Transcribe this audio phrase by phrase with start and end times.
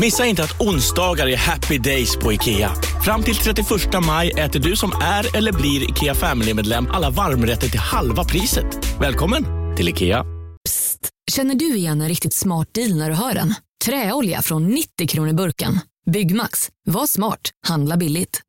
[0.00, 2.70] Missa inte att onsdagar är happy days på IKEA.
[3.04, 3.66] Fram till 31
[4.06, 8.64] maj äter du som är eller blir IKEA Family-medlem alla varmrätter till halva priset.
[9.00, 9.44] Välkommen
[9.76, 10.24] till IKEA.
[10.64, 11.08] Psst!
[11.30, 13.54] Känner du igen en riktigt smart deal när du hör den?
[13.84, 15.80] Träolja från 90 kronor burken.
[16.10, 16.68] Byggmax.
[16.84, 17.50] Var smart.
[17.66, 18.40] Handla billigt.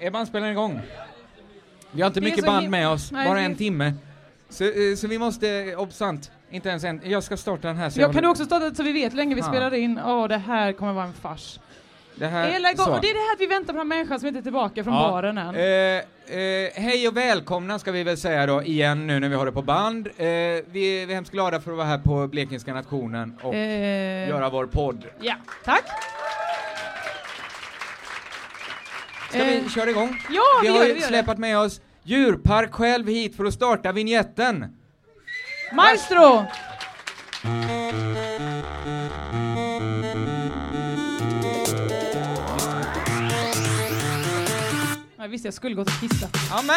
[0.00, 0.80] Är bandspelaren igång?
[1.92, 3.94] Vi har inte mycket band med oss, bara en timme.
[4.48, 8.00] Så, eh, så vi måste, obsant, inte ens en, jag ska starta den här så
[8.00, 9.46] Jag kan håller- du också starta så vi vet hur länge vi Ja.
[9.46, 10.00] spelar in?
[10.06, 11.60] Åh, det här kommer vara en fars.
[12.18, 12.90] det här, så.
[12.94, 14.42] och det är det här att vi väntar på den här människan som inte är
[14.42, 15.08] tillbaka från Ja.
[15.10, 15.54] baren än.
[15.54, 15.62] Eh,
[16.38, 19.52] eh, hej och välkomna ska vi väl säga då igen nu när vi har det
[19.52, 20.06] på band.
[20.06, 24.28] Eh, vi, vi är hemskt glada för att vara här på Blekingska nationen och Eh,
[24.28, 25.04] göra vår podd.
[25.20, 25.84] Ja, tack.
[29.28, 30.16] Ska vi Eh, köra igång?
[30.30, 34.76] Ja, vi vi har ju släpat med oss Djurpark själv hit för att starta vignetten.
[35.72, 36.44] Maestro!
[45.16, 46.30] Jag visste jag skulle gått och kissat.
[46.50, 46.76] Ja, men.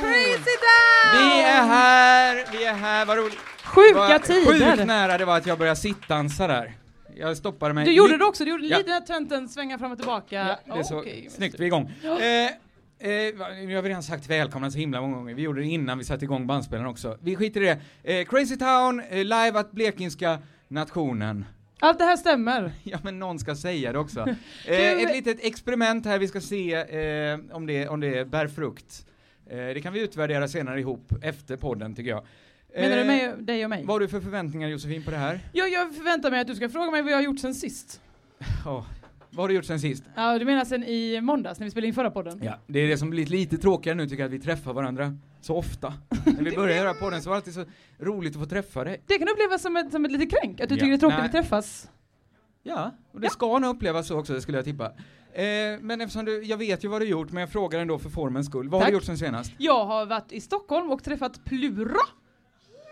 [0.00, 1.18] Crazy down!
[1.18, 3.55] Vi är här, vi är här, vad roligt.
[3.76, 4.74] Sjuka tider!
[4.76, 6.72] Sjukt nära det var att jag började sittdansa där.
[7.16, 7.84] Jag stoppade mig.
[7.84, 8.76] Du gjorde det också, du gjorde Ja.
[8.78, 10.56] lite den här tönten svänga fram och tillbaka.
[10.66, 11.92] Ja, det är så Okej, snyggt, vi är igång.
[12.04, 12.10] Eh,
[13.10, 15.34] eh, va- nu har vi redan sagt välkomna så himla många gånger.
[15.34, 17.18] Vi gjorde det innan vi satte igång bandspelaren också.
[17.22, 17.64] Vi skiter i
[18.02, 18.18] det.
[18.20, 20.38] Eh, Crazy Town, eh, live att Blekingska
[20.68, 21.44] nationen.
[21.80, 22.72] Allt det här stämmer.
[22.82, 24.20] Ja, men någon ska säga det också.
[24.66, 29.06] Eh, ett litet experiment här, vi ska se eh, om, det, om det bär frukt.
[29.50, 32.26] Eh, det kan vi utvärdera senare ihop, efter podden tycker jag.
[32.76, 33.84] Menar du Eh, mig, dig och mig?
[33.84, 35.40] Vad har du för förväntningar Josefin på det här?
[35.52, 38.00] Ja, jag förväntar mig att du ska fråga mig vad jag har gjort sen sist.
[38.64, 38.86] Ja,
[39.30, 40.04] vad har du gjort sen sist?
[40.14, 42.40] Ja, du menar sen i måndags när vi spelade in förra podden?
[42.42, 45.16] Ja, det är det som blir lite tråkigare nu tycker jag, att vi träffar varandra
[45.40, 45.94] så ofta.
[46.26, 47.64] När vi börjar göra podden så var det alltid så
[47.98, 49.02] roligt att få träffa dig.
[49.06, 50.78] Det kan upplevas som ett, som ett litet kränk, att du Ja.
[50.78, 51.26] tycker det är tråkigt Nej.
[51.28, 51.90] att vi träffas.
[52.62, 54.86] Ja, och det ska nog upplevas så också, det skulle jag tippa.
[55.32, 55.42] Eh,
[55.80, 58.46] men eftersom du, jag vet ju vad du gjort, men jag frågar ändå för formens
[58.46, 58.68] skull.
[58.68, 58.90] Vad har Tack.
[58.90, 59.52] du gjort sen senast?
[59.58, 62.00] Jag har varit i Stockholm och träffat Plura.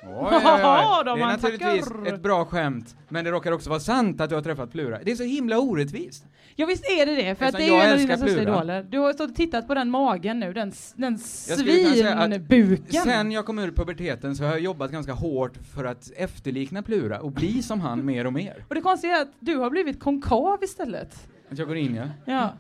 [0.06, 0.41] Oj, oj, oj.
[0.44, 2.15] Ja, Det de är naturligtvis tackar.
[2.15, 4.98] ett bra skämt, men det råkar också vara sant att du har träffat Plura.
[5.04, 6.25] Det är så himla orättvist.
[6.56, 8.82] Ja visst är det det, för att det är ju en av dina största idoler.
[8.91, 13.03] Du har stått och tittat på den magen nu, den, den svinbuken.
[13.03, 17.20] Sen jag kom ur puberteten så har jag jobbat ganska hårt för att efterlikna Plura
[17.20, 18.64] och bli som han mer och mer.
[18.69, 21.28] Och det konstiga är att du har blivit konkav istället.
[21.50, 22.04] Att jag går in, ja.
[22.25, 22.53] Ja.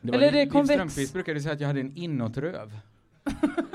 [0.00, 0.74] Det Eller var det är konvex.
[0.74, 2.78] Strömquist brukade säga att jag hade en inåtröv.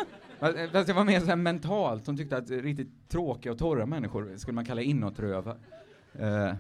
[0.43, 3.85] Fast fast det var mer så här mentalt, hon tyckte att riktigt tråkiga och torra
[3.85, 5.57] människor skulle man kalla inåtrövar.
[6.19, 6.53] Eh,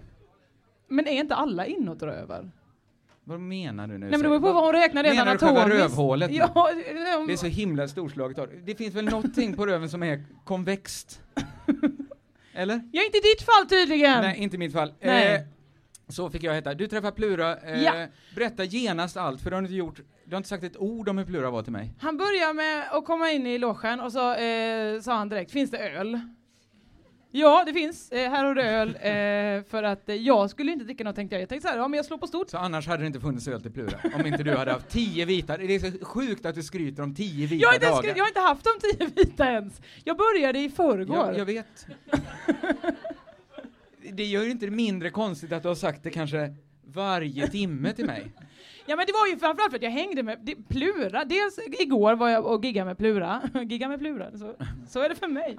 [0.87, 2.51] Men är inte alla inåtrövar?
[3.25, 3.99] vad menar du nu?
[3.99, 5.83] Nej men det beror på vad hon räknar rent Menar du själva anatomiskt.
[5.83, 6.31] rövhålet?
[6.31, 8.49] Ja, ja, Det är så himla storslaget.
[8.65, 11.21] Det finns väl någonting på röven som är konvext?
[12.53, 12.89] Eller?
[12.91, 14.21] ja, inte i ditt fall tydligen!
[14.21, 14.93] Nej, inte i mitt fall.
[15.01, 15.35] Nej.
[15.35, 15.41] Eh,
[16.07, 16.73] så fick jag heta.
[16.73, 17.55] Du träffar Plura.
[17.57, 18.07] Eh, Ja.
[18.35, 21.17] Berätta genast allt, för du har inte gjort, du har inte sagt ett ord om
[21.17, 21.93] hur Plura var till mig.
[21.99, 25.71] Han börjar med att komma in i logen och så eh, sa han direkt, finns
[25.71, 26.19] det öl?
[27.35, 28.11] Ja, det finns.
[28.11, 28.89] Eh, här har du öl.
[28.89, 31.41] Eh, för att eh, jag skulle inte dricka något tänkte jag.
[31.41, 32.49] Jag tänkte så här, ja men jag slår på stort.
[32.49, 35.25] Så annars hade det inte funnits öl till Plura, om inte du hade haft tio
[35.25, 35.57] vita.
[35.57, 38.01] Det är så sjukt att du skryter om tio vita Jag har, inte dagar.
[38.01, 39.81] skri- jag har inte haft de tio vita ens.
[40.03, 41.15] Jag började i förrgår.
[41.17, 41.87] Ja, jag vet.
[44.13, 47.93] det gör ju inte det mindre konstigt att du har sagt det kanske varje timme
[47.93, 48.31] till mig.
[48.85, 51.25] Ja men det var ju framförallt för att jag hängde med det- Plura.
[51.25, 53.41] Dels igår var jag och giggade med Plura.
[53.69, 54.55] Gigga med Plura, så,
[54.89, 55.57] så är det för mig.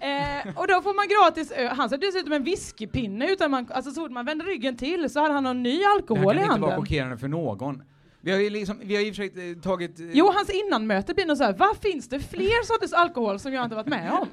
[0.00, 1.68] Eh, och då får man gratis öl.
[1.68, 5.20] Han sa dessutom en whiskypinne utan man, alltså så fort man vände ryggen till så
[5.20, 6.78] hade han någon ny Det alkohol i kan inte vara handen.
[6.86, 7.82] chockerande för någon.
[8.20, 10.00] Vi har ju liksom, vi har ju försökt eh, tagit...
[10.00, 13.52] eh, Jo, hans innanmöte blir nog så här, vad finns det fler sorters alkohol som
[13.52, 14.28] jag inte varit med om?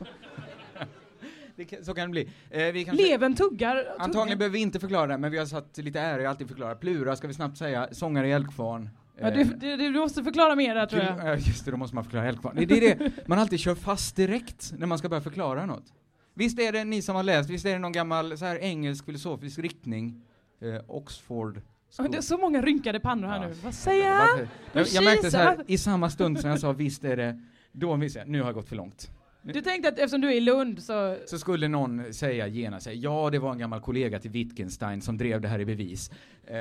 [1.59, 2.29] Det, så kan det bli.
[2.49, 3.75] Eh, vi kanske, Levern tuggar.
[3.75, 4.35] Antagligen tuggar.
[4.35, 6.75] behöver vi inte förklara det, men vi har satt lite ära i att alltid förklara.
[6.75, 8.89] Plura ska vi snabbt säga, sångare i Eldkvarn.
[9.21, 11.17] Ja, Eh, du, du, du måste förklara mer där tror jag.
[11.17, 12.55] Ja, just det, då måste man förklara Eldkvarn.
[12.55, 15.93] Det, det är det, man alltid kör fast direkt när man ska börja förklara något.
[16.33, 19.05] Visst är det, ni som har läst, visst är det någon gammal så här engelsk
[19.05, 20.21] filosofisk riktning,
[20.61, 21.61] eh, Oxford
[21.97, 23.53] Det är så många rynkade pannor här nu.
[23.63, 24.47] Vad säger han?
[24.73, 27.41] Jag, jag märkte så här, i samma stund som jag sa visst är det,
[27.71, 29.11] då visste jag, nu har jag gått för långt.
[29.41, 31.17] Du tänkte att eftersom du är i Lund så...
[31.25, 35.41] Så skulle någon säga genast, ja det var en gammal kollega till Wittgenstein som drev
[35.41, 36.11] det här i bevis.
[36.47, 36.55] Eh,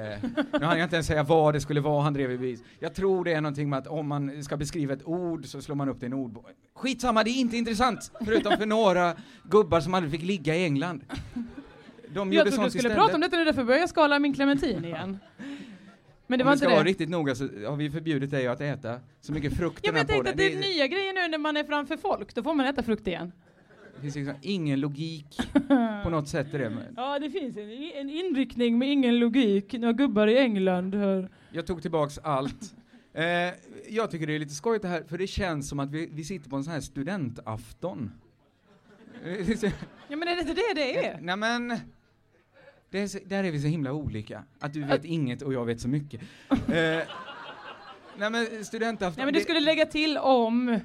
[0.61, 2.63] nu hann jag inte ens säga vad det skulle vara han drev i bevis.
[2.79, 5.77] Jag tror det är någonting med att om man ska beskriva ett ord så slår
[5.77, 6.47] man upp det i en ordbok.
[6.75, 8.13] Skitsamma, det är inte intressant!
[8.25, 11.05] Förutom för några gubbar som aldrig fick ligga i England.
[12.15, 12.97] De Jag trodde du skulle istället.
[12.97, 15.19] prata om detta nu, därför började jag skala min clementin igen.
[16.31, 18.47] Men det Om var vi inte ska vara riktigt noga så har vi förbjudit dig
[18.47, 21.29] att äta så mycket frukt Ja, men jag tänkte att det är nya grejer nu
[21.29, 23.33] när man är framför folk, då får man äta frukt igen.
[23.97, 25.41] Det finns liksom ingen logik
[26.05, 26.71] på något sätt i det.
[26.71, 29.73] Men Ja, det finns en, en inriktning med ingen logik.
[29.73, 31.31] Några gubbar i England hör...
[31.53, 32.75] Jag tog tillbaks allt.
[33.15, 33.55] Eh,
[33.89, 36.25] jag tycker det är lite skojigt det här, för det känns som att vi, vi
[36.25, 38.11] sitter på en sån här studentafton.
[40.09, 41.19] Ja, men är det inte det det är?
[41.21, 41.79] Nej men,
[42.91, 44.45] det är så, där är vi så himla olika.
[44.61, 46.21] Att du vet inget och jag vet så mycket.
[46.51, 47.01] Eh,
[48.21, 49.15] nej men studentafton.
[49.17, 50.81] Nej, men du det- skulle lägga till om...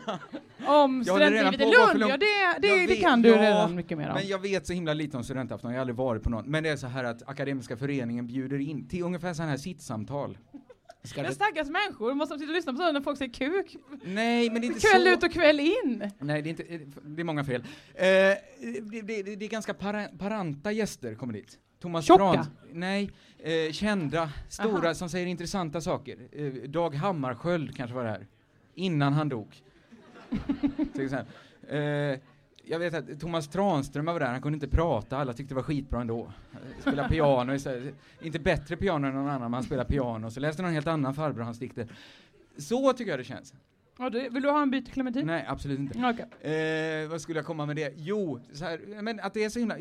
[0.66, 2.02] om studentlivet i Lund.
[2.10, 2.26] Ja, det,
[2.60, 4.14] det, det vet- kan du ja, redan mycket mer om.
[4.14, 6.44] Men jag vet så himla lite om studentafton, jag har aldrig varit på någon.
[6.50, 10.38] Men det är så här att Akademiska föreningen bjuder in till ungefär sådana här sittsamtal.
[11.04, 13.76] Ska Men stackars människor, måste de sitta och lyssna på sådana när folk säger kuk?
[14.04, 15.08] Nej, men det är inte Kväll så.
[15.10, 16.10] ut och kväll in!
[16.18, 16.62] Nej, det är, inte,
[17.02, 17.60] det är många fel.
[17.94, 18.40] Eh, det,
[19.02, 21.58] det, det, är ganska para, paranta gäster kommer dit.
[21.80, 22.24] Thomas Tjocka?
[22.32, 24.94] Trans- Nej, eh, kända, stora, Aha.
[24.94, 26.18] som säger intressanta saker.
[26.32, 28.26] Eh, Dag Hammarskjöld kanske var det här.
[28.74, 29.62] Innan han dog.
[30.94, 31.26] Till exempel.
[32.66, 35.62] Jag vet att Thomas Tranström var där, han kunde inte prata, alla tyckte det var
[35.62, 36.32] skitbra ändå.
[36.80, 37.94] Spela piano istället.
[38.22, 40.30] Inte bättre piano än någon annan, men han spelade piano.
[40.30, 41.88] Så läste någon helt annan farbror hans dikter.
[42.58, 43.54] Så tycker jag det känns.
[43.98, 45.26] Ja, du, vill du ha en byte clementin?
[45.26, 45.98] Nej, absolut inte.
[46.42, 46.52] Okej.
[46.52, 47.92] Eh, vad skulle jag komma med det?
[47.96, 49.76] Jo, så här, men att det är så himla,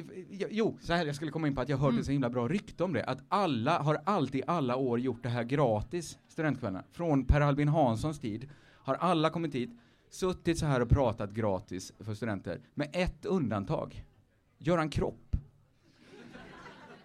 [0.49, 2.03] jo, så här jag skulle komma in på att jag hört Mm.
[2.03, 5.43] så himla bra rykte om det, att alla har alltid alla år gjort det här
[5.43, 6.83] gratis, studentkvällarna.
[6.91, 9.69] Från Per Albin Hanssons tid har alla kommit hit,
[10.13, 14.05] suttit så här och pratat gratis för studenter, med ett undantag.
[14.57, 15.35] Göran Kropp.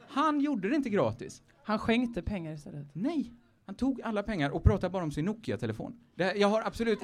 [0.08, 1.42] Han gjorde det inte gratis.
[1.62, 2.86] Han skänkte pengar istället.
[2.92, 3.32] Nej,
[3.66, 6.00] han tog alla pengar och pratade bara om sin Nokia-telefon.
[6.16, 6.98] Jag har absolut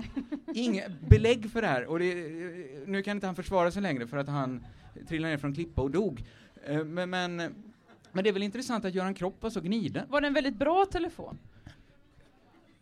[0.54, 2.14] inget belägg för det här och det,
[2.86, 4.64] nu kan inte han försvara sig längre för att han
[5.08, 6.24] trillade ner från klippa och dog.
[6.64, 7.36] Eh, Men, men,
[8.12, 10.06] men det är väl intressant att Göran Kropp var så gniden?
[10.08, 11.38] Var det en väldigt bra telefon?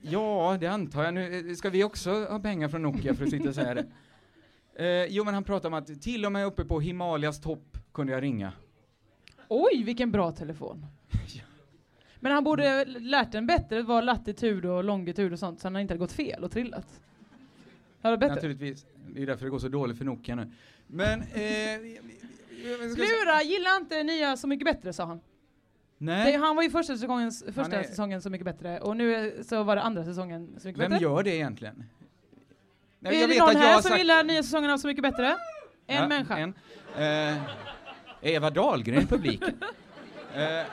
[0.02, 1.14] Ja, det antar jag.
[1.14, 3.86] Nu eh, ska vi också ha pengar från Nokia för att sitta säga det.
[4.74, 8.12] Eh, jo, men han pratade om att till och med uppe på Himalayas topp kunde
[8.12, 8.52] jag ringa.
[9.48, 10.86] Oj, vilken bra telefon.
[12.20, 15.94] Men han borde lärt den bättre vad latitud och longitud och sånt så han inte
[15.94, 17.00] hade gått fel och trillat.
[18.02, 18.34] Hade bättre.
[18.34, 18.86] Naturligtvis.
[19.14, 20.50] Det är därför det går så dåligt för Nokia nu.
[20.86, 21.20] Men...
[21.20, 21.26] Eh,
[22.94, 25.20] Plura gillar inte nya Så mycket bättre sa han.
[26.02, 26.32] Nej.
[26.32, 29.62] Det, han var ju första, säsongens, första är- säsongen Så mycket bättre och nu så
[29.62, 31.02] var det andra säsongen Så mycket Vem bättre.
[31.04, 31.84] gör det egentligen?
[32.98, 34.78] Nej, är jag det vet någon att jag här som sagt- gillar nya säsongen av
[34.78, 35.36] Så mycket bättre?
[35.86, 36.36] En Ja, människa.
[36.38, 36.54] En.
[36.98, 37.36] Eh,
[38.22, 39.54] Eva Dahlgren i publiken.
[40.34, 40.66] eh,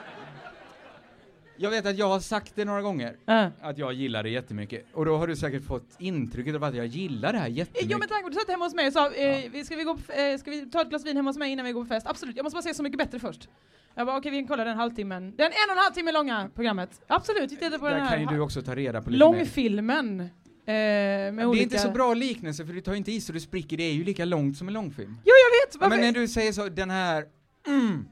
[1.62, 3.46] jag vet att jag har sagt det några gånger, Äh.
[3.60, 4.86] att jag gillar det jättemycket.
[4.92, 7.90] Och då har du säkert fått intrycket av att jag gillar det här jättemycket.
[7.90, 9.94] Jo men tack, du satt hemma hos mig och sa, eh, vi- ska, vi gå
[9.96, 11.88] på, eh, ska vi ta ett glas vin hemma hos mig innan vi går på
[11.88, 12.06] fest?
[12.06, 13.48] Absolut, jag måste bara se Så mycket bättre först.
[13.94, 16.50] Jag bara okej vi kan kolla den halvtimmen, den en och en halv timme långa
[16.54, 17.00] programmet.
[17.06, 19.18] Absolut, vi tittar på den Där här kan ju du också ta reda på lite
[19.18, 20.20] långfilmen.
[20.20, 20.26] Eh,
[20.66, 21.62] Det är olika...
[21.62, 24.04] inte så bra liknelse för du tar inte i så du spricker, det är ju
[24.04, 25.16] lika långt som en långfilm.
[25.24, 25.74] Jo jag vet!
[25.74, 25.96] Ja, Varför?
[25.96, 27.24] men när du säger så, den här,
[27.66, 28.04] mm,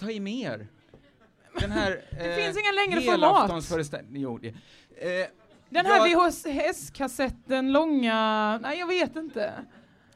[0.00, 0.68] ta i mer.
[1.60, 2.00] Den här...
[2.10, 4.48] Det finns inga längre helaftonsföreställning- Jo, det.
[4.48, 5.26] Eh,
[5.70, 8.58] den här jag- VHS-kassetten, långa...
[8.62, 9.52] Nej jag vet inte.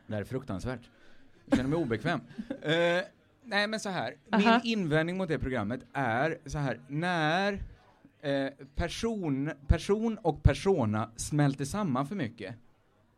[0.06, 0.80] Det här är fruktansvärt.
[1.46, 2.20] Jag känner mig obekväm.
[2.62, 3.02] Eh,
[3.44, 4.60] nej men så här, Aha.
[4.64, 7.52] min invändning mot det programmet är så här, när
[8.22, 12.54] eh, person, person och persona smälter samman för mycket,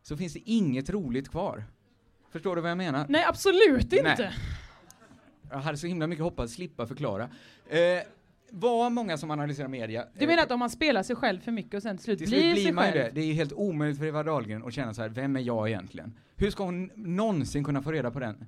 [0.03, 1.63] så finns det inget roligt kvar.
[2.31, 3.05] Förstår du vad jag menar?
[3.09, 4.15] Nej absolut inte!
[4.17, 4.33] Nej.
[5.49, 7.29] Jag hade så himla mycket hoppats slippa förklara.
[7.69, 7.79] Eh,
[8.49, 10.05] var många som analyserar media.
[10.19, 12.27] Du menar att om man spelar sig själv för mycket och sen till slut Till
[12.27, 13.03] blir, slut sig blir man ju själv.
[13.05, 13.11] det.
[13.21, 15.69] Det är ju helt omöjligt för Eva Dahlgren att känna så här, vem är jag
[15.69, 16.13] egentligen?
[16.35, 18.45] Hur ska hon någonsin kunna få reda på den?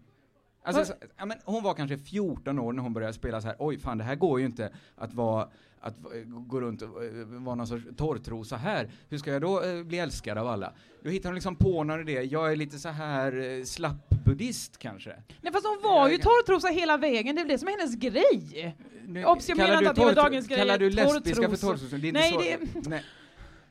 [0.64, 3.56] Alltså, så, ja, men hon var kanske 14 år när hon började spela så här,
[3.60, 5.48] oj fan det här går ju inte att vara
[5.86, 8.90] att eh, gå runt och eh, vara någon sorts torrtrosa här.
[9.10, 10.74] Hur ska jag då eh, bli älskad av alla?
[11.04, 15.16] Då hittar hon liksom på någon idé, jag är lite så här slapp buddhist kanske.
[15.42, 18.76] Nej fast hon var ju torrtrosa hela vägen, det är det som är hennes grej.
[19.08, 21.98] Nu- Obs, jag menar inte att Eva torrtro- Dahlgrens grej Kallar du lesbiska för torrtrosa.
[21.98, 22.80] Det är inte Nej, så.
[22.80, 23.04] det- Nej.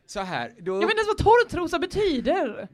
[0.06, 0.72] Så här, då...
[0.72, 2.68] Jag vet inte ens vad torrtrosa betyder.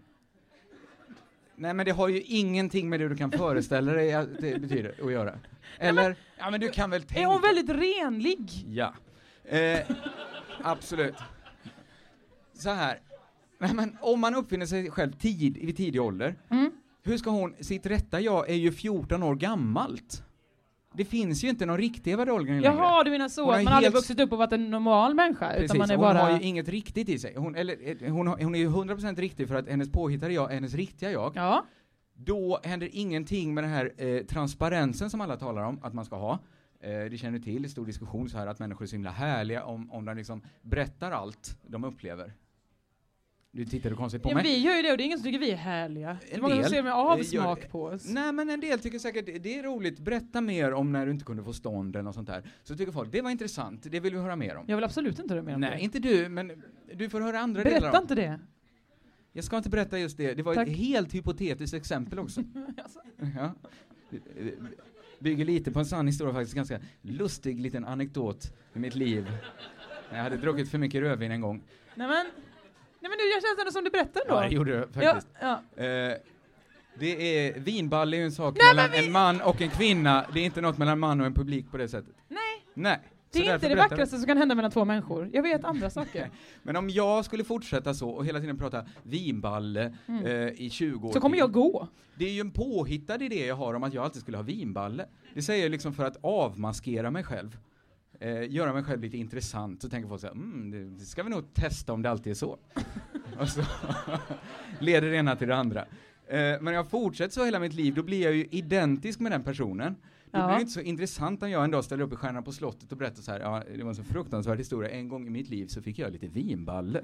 [1.56, 4.94] Nej men det har ju ingenting med det du kan föreställa dig att det betyder
[5.04, 5.38] att göra.
[5.78, 6.16] Eller?
[6.38, 7.20] Ja men du kan väl tänka...
[7.22, 8.50] Är hon väldigt renlig?
[8.68, 8.94] Ja.
[9.44, 9.80] Eh,
[10.62, 11.14] absolut.
[12.54, 12.98] Så här.
[13.58, 16.70] Nej, men om man uppfinner sig själv tid, vid tidig ålder, Mm.
[17.02, 20.22] hur ska hon, sitt rätta jag är ju 14 år gammalt.
[20.94, 22.74] Det finns ju inte någon riktig Eva Dahlgren längre.
[22.76, 25.14] Jaha, du menar så Hon att man aldrig helt- vuxit upp och varit en normal
[25.14, 25.48] människa?
[25.48, 26.18] Precis, utan man är hon bara...
[26.18, 27.34] har ju inget riktigt i sig.
[27.36, 30.54] Hon, eller, eh, hon, hon är ju 100% riktig för att hennes påhittade jag är
[30.54, 31.32] hennes riktiga jag.
[31.36, 31.64] Ja.
[32.14, 36.16] Då händer ingenting med den här eh, transparensen som alla talar om att man ska
[36.16, 36.38] ha.
[36.80, 39.64] Eh, det känner du till, stor diskussion så här att människor är så himla härliga
[39.64, 42.32] om, om de liksom berättar allt de upplever.
[43.52, 44.52] Du tittar konstigt på Ja, men mig.
[44.52, 46.18] vi gör ju det och det är ingen som tycker vi är härliga.
[46.30, 48.08] Det är många som del, ser med eh, avsmak gör- på oss.
[48.08, 51.24] Nej men en del tycker säkert det- är roligt, berätta mer om när du inte
[51.24, 52.50] kunde få stånd eller något sånt där.
[52.62, 54.64] Så tycker folk, det var intressant, det vill vi höra mer om.
[54.68, 55.80] Jag vill absolut inte höra mer om Nej, det.
[55.84, 56.62] inte du, men
[56.94, 58.40] du får höra andra delar Berätta inte det.
[59.32, 60.68] Jag ska inte berätta just det, det var Tack.
[60.68, 62.40] ett helt hypotetiskt exempel också.
[62.82, 63.00] Alltså.
[63.36, 63.54] ja.
[65.20, 69.32] Bygger lite på en sann historia faktiskt, ganska lustig liten anekdot i mitt liv.
[70.10, 71.62] Jag hade druckit för mycket rödvin en gång.
[71.94, 72.26] Nej men,
[73.00, 74.34] nej men du, jag känns ändå som du berättar ändå.
[74.34, 75.32] Ja, det gjorde det Ja, faktiskt.
[75.40, 75.62] ja.
[75.84, 76.16] Eh,
[76.98, 80.26] det är, vinball är ju en sak Nej, mellan vi- en man och en kvinna,
[80.34, 82.14] det är inte något mellan en man och en publik på det sättet.
[82.28, 82.38] Nej,
[82.74, 82.98] Nej.
[83.32, 85.30] Det är inte det vackraste som kan hända mellan två människor.
[85.32, 86.30] Jag vet andra saker.
[86.62, 90.26] Men om jag skulle fortsätta så och hela tiden prata vinballe Mm.
[90.26, 90.32] eh,
[90.62, 91.88] i 20 år Så kommer jag gå.
[92.14, 95.06] Det är ju en påhittad idé jag har om att jag alltid skulle ha vinballe.
[95.34, 97.58] Det säger jag liksom för att avmaskera mig själv.
[98.20, 99.82] Eh, göra mig själv lite intressant.
[99.82, 102.30] Så tänker folk så här, mm, det- det ska vi nog testa om det alltid
[102.30, 102.58] är så.
[103.40, 103.62] och så
[104.80, 105.80] leder det ena till det andra.
[106.28, 109.42] Eh, men jag fortsätter så hela mitt liv, då blir jag ju identisk med den
[109.42, 109.96] personen.
[110.32, 110.46] Då Ja.
[110.46, 112.92] blir det inte så intressant när jag en dag ställer upp i Stjärnan på slottet
[112.92, 115.48] och berättar så här, ja, det var en så fruktansvärd historia, en gång i mitt
[115.50, 117.00] liv så fick jag lite vinballe.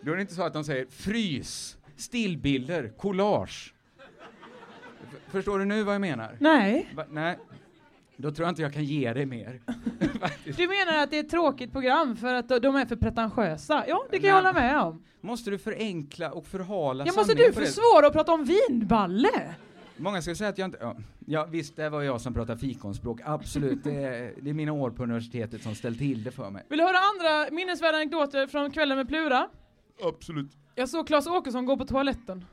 [0.00, 3.74] Då är det inte så att de säger frys, stillbilder, collage.
[5.02, 6.36] F- förstår du nu vad jag menar?
[6.40, 6.88] Nej.
[6.94, 7.38] Va, nej.
[8.16, 9.60] Då tror jag inte jag kan ge dig mer.
[10.56, 13.84] Du menar att det är ett tråkigt program för att de är för pretentiösa?
[13.88, 14.28] Ja, det kan Nej.
[14.28, 15.02] jag hålla med om.
[15.20, 19.54] Måste du förenkla och förhala Ja, måste du försvåra att prata om vinballe?
[19.98, 20.78] Många skulle säga att jag inte...
[20.80, 23.20] Ja, ja visst, det var jag som pratade fikonspråk.
[23.24, 26.66] Absolut, det är, det är mina år på universitetet som ställt till det för mig.
[26.68, 29.48] Vill du höra andra minnesvärda anekdoter från kvällen med Plura?
[30.02, 30.50] Absolut.
[30.74, 32.44] Jag såg Claes Åkesson gå på toaletten.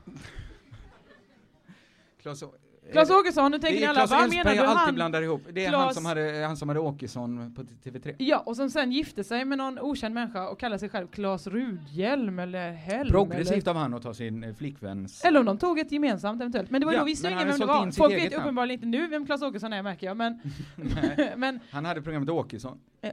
[2.22, 2.42] Claes,
[2.92, 4.60] Claes Åkesson, nu tänker ni alla, vad menar du?
[4.60, 4.94] alltid Han...
[4.94, 5.42] blandar ihop.
[5.52, 8.14] Det är han Claes- som, hade, han som hade Åkesson på TV3.
[8.18, 11.46] Ja, och som sen gifte sig med någon okänd människa och kallar sig själv Claes
[11.46, 13.10] Rudhjelm eller Helm.
[13.10, 15.24] Progressivt Eller, av han att ta sin eh, flickväns...
[15.24, 16.70] eller om de tog ett gemensamt eventuellt.
[16.70, 17.90] Men det var Ja, då visste han ingen vem det var.
[17.90, 18.42] Folk vet namn.
[18.42, 20.40] uppenbarligen inte nu vem Claes Åkesson är märker jag, men...
[21.36, 22.78] Men Han hade programmet Åkesson.
[23.00, 23.10] Ja.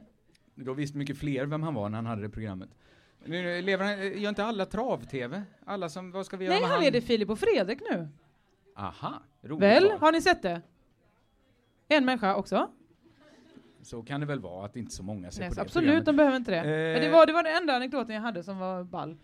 [0.56, 2.70] Då visste mycket fler vem han var när han hade det programmet.
[3.26, 5.44] Nu lever han, gör inte alla trav-tv?
[5.66, 8.08] Alla som, vad ska vi göra nej, med han leder Filip och Fredrik nu.
[8.76, 9.92] Aha, roligt Väl?
[9.92, 10.62] Har ni sett det?
[11.88, 12.70] En människa också?
[13.82, 16.06] Så kan det väl vara att inte så många ser Nej, på det absolut, programmet.
[16.06, 16.58] de behöver inte det.
[16.58, 16.66] Eh.
[16.66, 19.18] Men det, var, det var den enda anekdoten jag hade som var ball.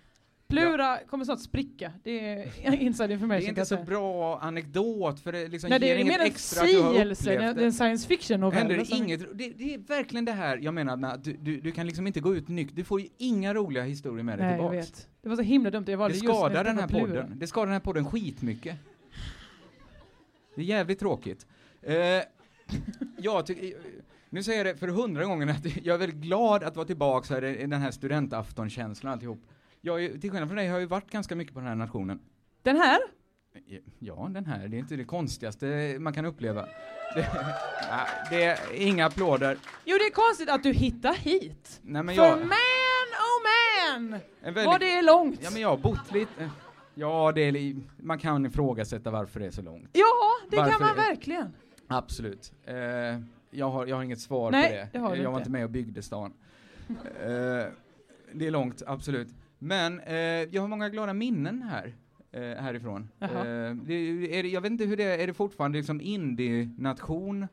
[0.49, 1.91] Plura kommer snart spricka.
[2.03, 3.39] Det är inside information.
[3.41, 6.63] Det är inte så bra anekdot för det liksom Nej, det ger är inget extra
[6.63, 8.57] att du har upplevt det är en science fiction novell.
[8.59, 11.71] Händer det inget, det, det är verkligen det här jag menar att du, du, du
[11.71, 14.57] kan liksom inte gå ut nykter, du får ju inga roliga historier med dig Nej,
[14.57, 14.89] jag tillbaks.
[14.89, 15.07] vet.
[15.21, 15.83] Det var så himla dumt.
[15.87, 17.05] Jag Det valde när skadar den här Plura.
[17.05, 17.39] podden.
[17.39, 18.75] Det skadar den här podden skitmycket.
[20.55, 21.47] Det är jävligt tråkigt.
[21.81, 21.95] Eh,
[23.17, 23.73] jag tycker,
[24.29, 27.33] nu säger jag det för hundra gången att jag är väldigt glad att vara tillbaka
[27.33, 29.39] här i den här studentaftonkänslan alltihop.
[29.81, 31.75] Jag är, till skillnad från dig har jag ju varit ganska mycket på den här
[31.75, 32.19] nationen.
[32.63, 32.99] Den här?
[33.99, 36.65] Ja, den här, det är inte det konstigaste man kan uppleva.
[37.15, 37.27] Det,
[37.91, 39.57] nej, det är inga applåder.
[39.85, 41.79] Jo, det är konstigt att du hittar hit.
[41.81, 44.19] Nej, men För jag, man, oh man!
[44.41, 45.39] väldigt- Vad det är långt.
[45.43, 46.49] Ja, men jag har bott lite...
[46.95, 49.89] Ja, det är, man kan ifrågasätta varför det är så långt.
[49.93, 50.05] Ja,
[50.49, 51.53] det Varför kan man verkligen.
[51.87, 52.53] Absolut.
[52.65, 52.75] Eh,
[53.51, 54.89] jag, har, jag har inget svar Nej, på det.
[54.93, 55.49] det har du jag var inte.
[55.51, 56.33] med och byggde stan.
[56.89, 57.65] eh,
[58.33, 59.27] det är långt, absolut.
[59.59, 61.93] Men eh, jag har många glada minnen här.
[62.31, 63.09] Eh, härifrån.
[63.19, 63.29] Eh,
[63.83, 63.93] det,
[64.39, 67.47] är jag vet inte hur det är, är det fortfarande liksom indie-nation?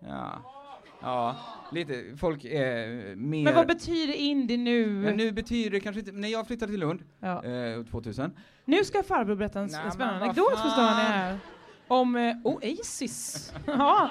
[0.00, 0.42] Ja.
[1.02, 1.36] Ja,
[1.72, 2.16] lite.
[2.16, 3.44] Folk är mer...
[3.44, 5.04] Men vad betyder indie nu?
[5.04, 7.44] Ja, nu betyder det kanske inte, när jag flyttade till Lund, Ja.
[7.44, 8.32] eh, 2000,
[8.64, 11.38] Nu ska farbror berätta en, Nej, spännande anekdot förstår ni här.
[11.88, 13.52] Om eh, Oasis.
[13.66, 14.10] ja.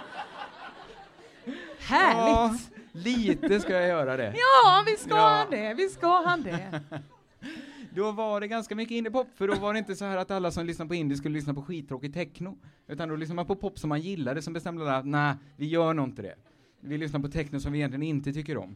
[1.80, 2.28] Härligt.
[2.36, 2.56] Ja,
[2.92, 4.34] lite ska jag göra det.
[4.36, 5.22] Ja, vi ska Ja.
[5.22, 5.74] han det.
[5.74, 6.82] Vi ska han det.
[7.96, 10.52] Då var det ganska mycket indiepop, för då var det inte så här att alla
[10.52, 13.80] som lyssnar på indie skulle lyssna på skittråkig techno, utan då lyssnade man på pop
[13.80, 16.36] som man gillade, som bestämde att nej, vi gör nog inte det.
[16.82, 18.76] Vi lyssnar på techno som vi egentligen inte tycker om.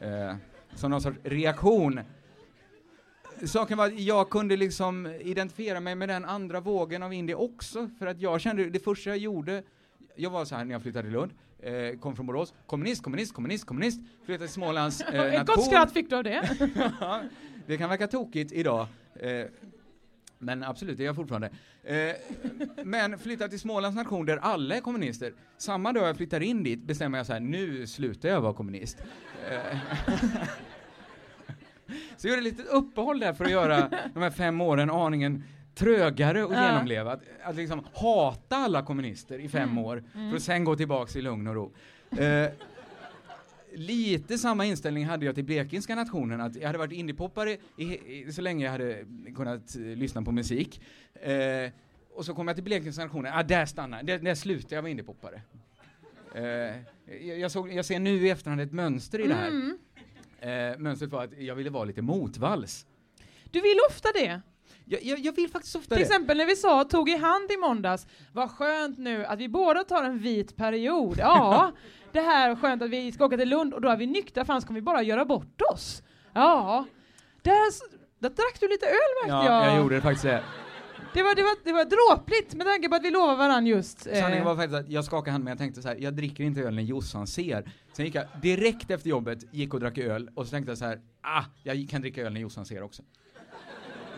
[0.00, 0.34] Eh,
[0.74, 2.00] som någon sorts reaktion.
[3.46, 7.90] saken var att jag kunde liksom identifiera mig med den andra vågen av indie också,
[7.98, 9.62] för att jag kände, det första jag gjorde,
[10.16, 13.34] jag var så här när jag flyttade till Lund, eh, kom från Borås, kommunist, kommunist,
[13.34, 16.48] kommunist, kommunist, flyttade till Smålands eh, Ett gott skratt fick du av det.
[17.66, 18.86] Det kan verka tokigt idag.
[19.14, 19.46] Eh,
[20.42, 21.50] men absolut, det är jag fortfarande.
[21.82, 22.12] Eh,
[22.84, 25.32] men flytta till Smålands nation där alla är kommunister.
[25.58, 28.98] Samma dag jag flyttar in dit bestämmer jag så här, nu slutar jag vara kommunist.
[29.50, 29.78] Eh,
[32.16, 35.44] så jag gjorde ett litet uppehåll där för att göra de här fem åren aningen
[35.74, 36.66] trögare att Ja.
[36.72, 37.12] genomleva.
[37.12, 39.78] Att, att liksom hata alla kommunister i fem Mm.
[39.84, 40.30] år Mm.
[40.30, 41.72] för att sen gå tillbaks i lugn och ro.
[42.18, 42.48] Eh,
[43.74, 48.32] lite samma inställning hade jag till blekingska nationen, att jag hade varit indiepoppare i, i,
[48.32, 49.04] så länge jag hade
[49.36, 50.80] kunnat eh, lyssna på musik.
[51.14, 51.70] Eh,
[52.14, 54.90] och så kom jag till blekingska nationen, ah, där stannar där, där slutade jag vara
[54.90, 55.42] indiepoppare.
[56.34, 56.44] Eh,
[57.26, 59.48] jag, jag, såg, jag ser nu i efterhand ett mönster i det här.
[59.48, 59.78] Mm.
[60.40, 62.86] Eh, mönstret var att jag ville vara lite motvalls.
[63.50, 64.40] Du vill ofta det.
[64.92, 66.10] Jag, jag, jag vill faktiskt ofta Till det.
[66.10, 69.84] exempel när vi sa, tog i hand i måndags, vad skönt nu att vi båda
[69.84, 71.16] tar en vit period.
[71.18, 71.72] Ja,
[72.12, 74.52] det här skönt att vi ska åka till Lund och då är vi nyktra, för
[74.52, 76.02] annars kommer vi bara göra bort oss.
[76.34, 76.84] Ja,
[77.42, 77.54] där,
[78.18, 79.72] där drack du lite öl märkte Ja, jag.
[79.72, 80.42] jag gjorde det faktiskt det.
[81.14, 84.06] Det var, det, var, det var dråpligt med tanke på att vi lovar varandra just.
[84.06, 86.44] eh, Sanningen var faktiskt att jag skakade hand men jag tänkte så här, jag dricker
[86.44, 87.70] inte öl när Jossan ser.
[87.92, 90.84] Sen gick jag direkt efter jobbet, gick och drack öl och så tänkte jag så
[90.84, 93.02] här, ah, jag kan dricka öl när Jossan ser också.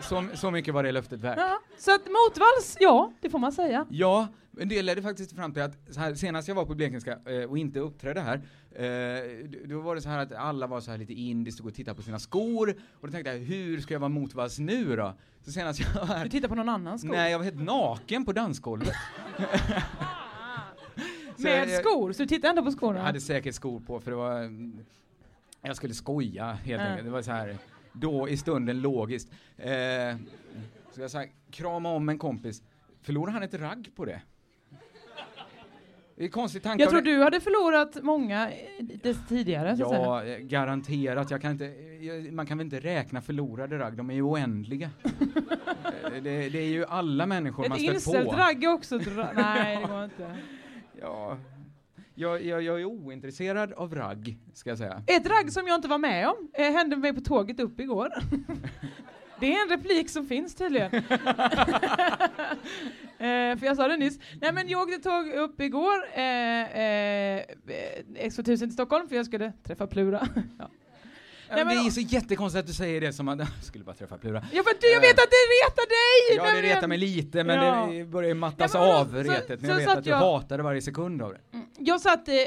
[0.01, 1.37] Så, så mycket var det löftet värt.
[1.37, 3.85] ja, så att motvalls, ja, det får man säga.
[3.89, 7.43] Ja, men det ledde faktiskt fram till att här, senast jag var på Blekingska eh,
[7.49, 8.35] och inte uppträdde här,
[8.71, 11.73] eh, då var det så här att alla var så här lite indie, stod och
[11.73, 15.13] tittade på sina skor, och då tänkte jag, hur ska jag vara motvalls nu då?
[15.45, 17.11] Så senast jag var här, Du tittar på någon annans skor.
[17.11, 18.93] nej jag var helt naken på dansgolvet.
[21.37, 23.01] Med jag- skor, så du tittar ändå på Jag skorna?
[23.01, 24.79] hade säkert skor på för det var, mm,
[25.61, 26.87] jag skulle skoja helt Ja.
[26.87, 27.05] enkelt.
[27.07, 27.57] Det var så här,
[27.95, 29.31] då i stunden logiskt.
[29.57, 29.71] Eh,
[30.91, 32.63] så jag sa, krama om en kompis,
[33.01, 34.21] förlorade han ett ragg på det?
[36.17, 36.83] Det är en konstig tanke.
[36.83, 38.51] Jag tror du hade förlorat många
[39.03, 40.01] eh, tidigare, så att säga.
[40.01, 41.31] Ja, eh, garanterat.
[41.31, 41.65] Jag kan inte,
[42.01, 44.89] jag- man kan väl inte räkna förlorade ragg, de är ju oändliga.
[46.05, 48.35] Eh, det, det är ju alla människor man Ett stött inställt på.
[48.35, 50.35] ragg är också ett ra- Nej, det går inte.
[51.01, 51.37] Ja,
[52.15, 55.03] jag, jag, jag är ointresserad av ragg, ska jag säga.
[55.07, 58.09] Ett ragg som jag inte var med om eh, hände mig på tåget upp igår.
[59.39, 60.93] Det är en replik som finns tydligen.
[60.95, 61.01] eh,
[63.57, 64.19] för jag sa det nyss.
[64.41, 67.45] Nej men jag åkte tåg upp igår, eh, eh, eh
[68.15, 70.27] X2000 till Stockholm för jag skulle träffa Plura.
[70.59, 70.69] ja.
[71.49, 73.83] Nej, men men- det är så jättekonstigt att du säger det som att jag skulle
[73.83, 74.43] bara träffa Plura.
[74.53, 76.37] ja för du, jag vet att det retar dig!
[76.37, 77.87] Ja, det retar mig lite, men Ja.
[77.91, 80.09] det börjar ju mattas Ja, men av Så- retet när så jag vet att du
[80.09, 81.39] jag- hatade varje sekund av det.
[81.79, 82.41] Jag satt eh, eh,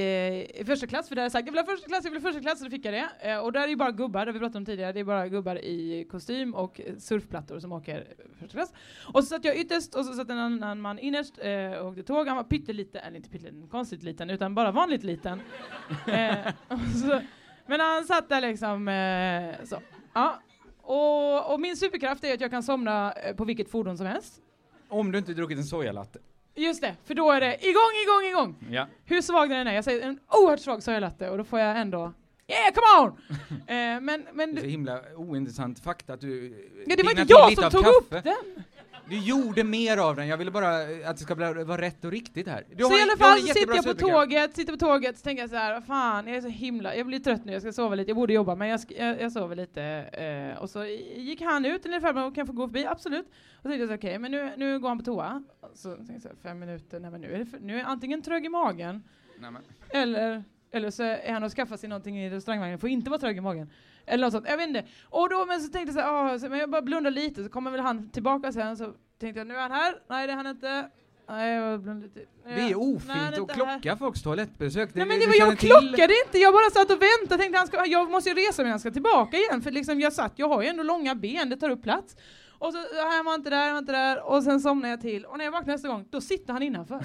[0.00, 2.22] eh, i första klass, för hade jag sagt, jag vill ha första klass, jag vill
[2.22, 3.08] ha första klass, så då fick jag det.
[3.20, 5.04] Eh, och där är ju bara gubbar, det har vi pratat om tidigare, det är
[5.04, 8.04] bara gubbar i kostym och surfplattor som åker
[8.40, 8.72] första klass.
[9.12, 12.02] Och så satt jag ytterst och så satt en annan man innerst eh, och åkte
[12.02, 15.40] tåg, han var pytteliten, eller inte pytteliten, konstigt liten, utan bara vanligt liten.
[16.06, 16.36] eh,
[16.68, 17.20] och så,
[17.66, 19.80] men han satt där liksom, eh, så.
[20.12, 20.40] Ja.
[20.82, 24.34] Och, och min superkraft är att jag kan somna eh, på vilket fordon som helst.
[24.88, 26.18] Om du inte druckit en sojalatte.
[26.54, 28.72] Just det, för då är det igång, igång, igång!
[28.74, 28.86] Ja.
[29.04, 32.12] Hur svag den är, jag säger en oerhört svag sojalatte och då får jag ändå
[32.48, 33.16] Yeah, come on!
[33.66, 37.24] eh, men men Det är så himla ointressant fakta att du ja, det var inte
[37.28, 38.34] jag som tog upp kaffe.
[38.44, 38.64] den!
[39.08, 42.10] Du gjorde mer av den, jag ville bara att det ska bli, vara rätt och
[42.10, 42.64] riktigt här.
[42.70, 45.42] Du Så i alla fall så sitter jag på tåget, sitter på tåget, så tänker
[45.42, 47.94] jag så här, fan, jag är så himla, jag blir trött nu, jag ska sova
[47.94, 49.82] lite, jag borde jobba, men jag, jag, jag sover lite.
[49.82, 50.84] Eh, och så
[51.16, 52.86] gick han ut, ungefär, kan jag få gå förbi?
[52.86, 53.26] Absolut.
[53.26, 55.42] Och så tänkte jag så okej, men nu, nu går han på toa.
[55.74, 57.84] Så tänkte jag så här, fem minuter, nej men nu är det för, nu är
[57.84, 59.04] antingen trög i magen,
[59.38, 59.52] Nej.
[59.90, 60.44] Eller,
[60.76, 63.40] eller så är han och skaffar sig någonting i restaurangvagnen, får inte vara trög i
[63.40, 63.70] magen.
[64.06, 64.84] Eller något sånt, jag vet inte.
[65.04, 67.44] Och då, men så tänkte jag så här, "Ah, så, men jag bara blundar lite,
[67.44, 70.32] så kommer väl han tillbaka sen, så tänkte jag, nu är han här, nej det
[70.32, 70.88] är han inte.
[71.28, 72.20] Nej, jag blundar lite.
[72.44, 74.94] Det är ofint att klocka folks toalettbesök.
[74.94, 77.66] Nej men det var jag till- klockade inte, jag bara satt och väntade, tänkte han
[77.66, 80.48] ska, jag måste ju resa mig han ska tillbaka igen, för liksom jag satt, jag
[80.48, 82.16] har ju ändå långa ben, det tar upp plats.
[82.58, 82.78] Och så,
[83.14, 85.44] han var inte där, han var inte där, och sen somnade jag till, och när
[85.44, 87.00] jag vaknar nästa gång, då sitter han innanför.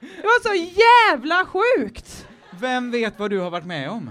[0.00, 2.26] det var så jävla sjukt!
[2.60, 4.10] Vem vet vad du har varit med om?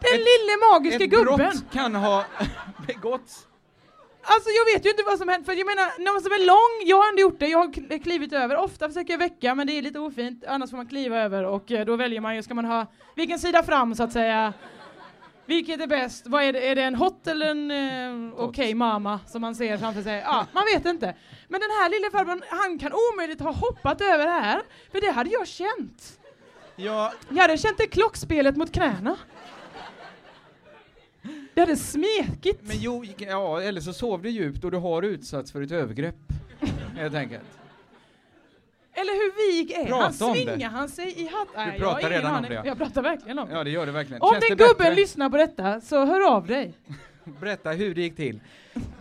[0.00, 1.36] Den lille magiska Ett gubben!
[1.36, 2.24] brott kan ha
[2.86, 3.46] begåtts.
[4.22, 6.88] Alltså jag vet ju inte vad som hänt, för jag menar, någon som är lång,
[6.88, 9.66] jag har ändå gjort det, jag har kl- klivit över, ofta försöker jag väcka, men
[9.66, 12.42] det är lite ofint, annars får man kliva över och eh, då väljer man ju,
[12.42, 14.52] ska man ha, vilken sida fram så att säga?
[15.50, 16.26] Vilket är bäst?
[16.26, 19.76] Vad är det, är det en hot eller en eh, okej mamma som man ser
[19.76, 20.22] framför sig?
[20.24, 21.16] Ja, man vet inte.
[21.48, 25.10] Men den här lille farbrorn, han kan omöjligt ha hoppat över det här, för det
[25.10, 26.18] hade jag känt.
[26.76, 29.16] Ja, Jag hade känt det klockspelet mot knäna.
[31.54, 32.60] Jag hade smekigt.
[32.62, 36.16] Men jo, ja, eller så sov du djupt och du har utsatts för ett övergrepp.
[36.96, 37.59] Helt enkelt.
[38.92, 39.88] Eller hur vig är han?
[39.88, 40.44] Prata det.
[40.44, 41.48] Svingar han sig i hatt?
[41.56, 42.62] Nej, jag pratar ingen redan om det.
[42.64, 43.54] Jag pratar verkligen om det.
[43.54, 44.22] Ja, det gör det verkligen.
[44.22, 44.94] Om Känns den gubben bättre?
[44.94, 46.74] lyssnar på detta, så hör av dig.
[47.40, 48.40] Berätta hur det gick till.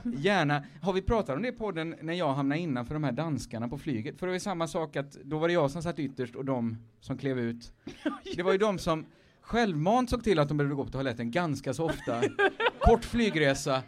[0.04, 0.64] Gärna.
[0.82, 3.78] Har vi pratat om det i podden när jag hamnade innanför de här danskarna på
[3.78, 4.20] flyget?
[4.20, 6.46] För det var ju samma sak att då var det jag som satt ytterst och
[6.46, 7.72] de som klev ut.
[8.36, 9.06] Det var ju de som
[9.42, 12.22] självmant såg till att de behövde gå på toaletten ganska så ofta.
[12.80, 13.82] Kort flygresa.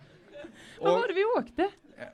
[0.82, 1.70] Vad var det vi åkte?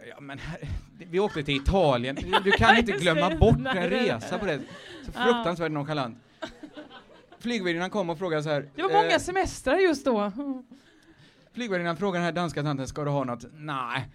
[0.10, 0.60] Ja, men här,
[0.98, 2.18] vi åkte till Italien.
[2.44, 4.60] Du, kan inte glömma bort en resa på det.
[5.06, 6.18] Så fruktansvärt nonchalant.
[7.40, 8.70] Flygvärdinnan kom och frågade så här.
[8.76, 10.32] Det var många eh, semestrar just då.
[11.54, 13.46] Flygvärdinnan frågade den här danska tanten, ska du ha något?
[13.54, 14.10] Nej.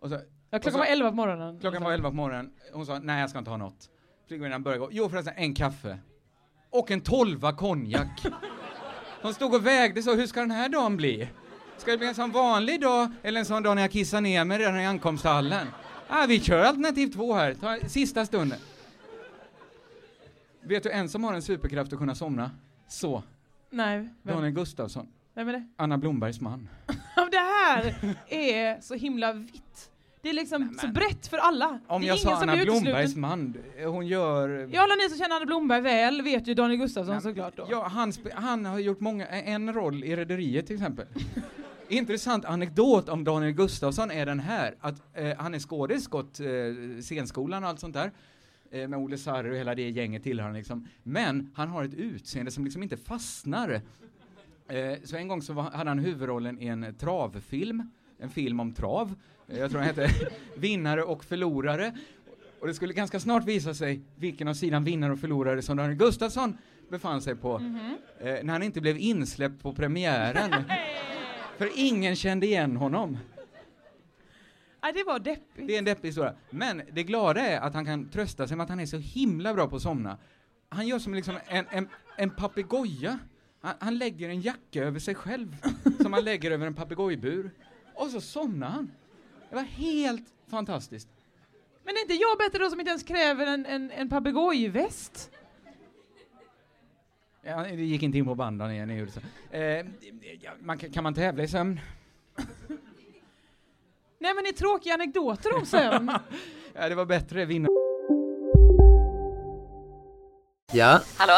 [0.00, 0.20] Och så, Ja,
[0.58, 1.60] klockan så- var elva på morgonen.
[1.60, 2.50] Klockan var 11 på morgonen.
[2.72, 3.90] Hon sa, nej jag ska inte ha något.
[4.28, 5.98] Flygvärdinnan började gå, jo förresten, en kaffe.
[6.70, 8.22] Och en tolva konjak.
[9.22, 11.28] Hon stod och vägde så, hur ska den här dagen bli?
[11.76, 14.44] Ska det bli en sån vanlig dag, eller en sån dag när jag kissar ner
[14.44, 15.66] mig redan i ankomsthallen?
[16.08, 18.58] Ah, vi kör alternativ två här, ta sista stunden.
[20.62, 22.50] Vet du en som har en superkraft att kunna somna?
[22.88, 23.22] Så,
[23.70, 24.34] Nej, vem?
[24.36, 25.68] Daniel Gustafsson, vem är det?
[25.76, 26.68] Anna Blombergs man.
[27.30, 27.94] Det här
[28.28, 29.90] är så himla vitt.
[30.22, 31.80] Det är liksom så brett för alla.
[31.86, 32.56] Om det är jag ingen sa Anna.
[32.64, 33.54] Blombergs man,
[33.86, 34.68] hon gör...
[34.72, 37.66] Ja, alla ni som känner Anna Blomberg väl vet ju Daniel Gustafsson såklart då.
[37.70, 41.06] Ja, han, han har gjort många, en roll i Rederiet till exempel.
[41.88, 46.46] Intressant anekdot om Daniel Gustafsson är den här, att eh, han är skådis, gått eh,
[47.00, 48.10] scenskolan och allt sånt där,
[48.70, 50.88] eh, med Olle Sarri och hela det gänget tillhör han liksom.
[51.02, 53.80] Men han har ett utseende som liksom inte fastnar.
[54.68, 58.72] Eh, så en gång så var, hade han huvudrollen i en travfilm, en film om
[58.72, 59.14] trav.
[59.48, 60.10] Eh, jag tror den hette
[60.56, 61.98] Vinnare och förlorare.
[62.60, 65.98] Och det skulle ganska snart visa sig vilken av sidan vinnare och förlorare som Daniel
[65.98, 66.56] Gustafsson
[66.90, 67.54] befann sig på.
[68.20, 70.54] Eh, när han inte blev insläppt på premiären.
[71.56, 73.18] För ingen kände igen honom.
[74.82, 75.66] Nej, det var deppigt.
[75.66, 76.34] Det är en deppig historia.
[76.50, 79.54] Men det glada är att han kan trösta sig med att han är så himla
[79.54, 80.18] bra på att somna.
[80.68, 83.18] Han gör som liksom en, en, en papegoja.
[83.60, 85.56] Han, han lägger en jacka över sig själv,
[86.02, 87.50] som han lägger över en papegojbur.
[87.94, 88.90] Och så somnar han.
[89.50, 91.08] Det var helt fantastiskt.
[91.84, 95.30] Men är inte jag bättre då som inte ens kräver en, en, en papegojväst?
[97.46, 99.20] Ja, det gick inte in på banden igen, jag gjorde så.
[99.50, 99.62] Eh,
[100.40, 101.80] ja, man, kan man tävla i sömn?
[104.20, 106.12] Nej men det är tråkiga anekdoter om sömn.
[106.76, 107.68] Ja, det var bättre vinna.
[110.72, 111.32] Ja, Hallå?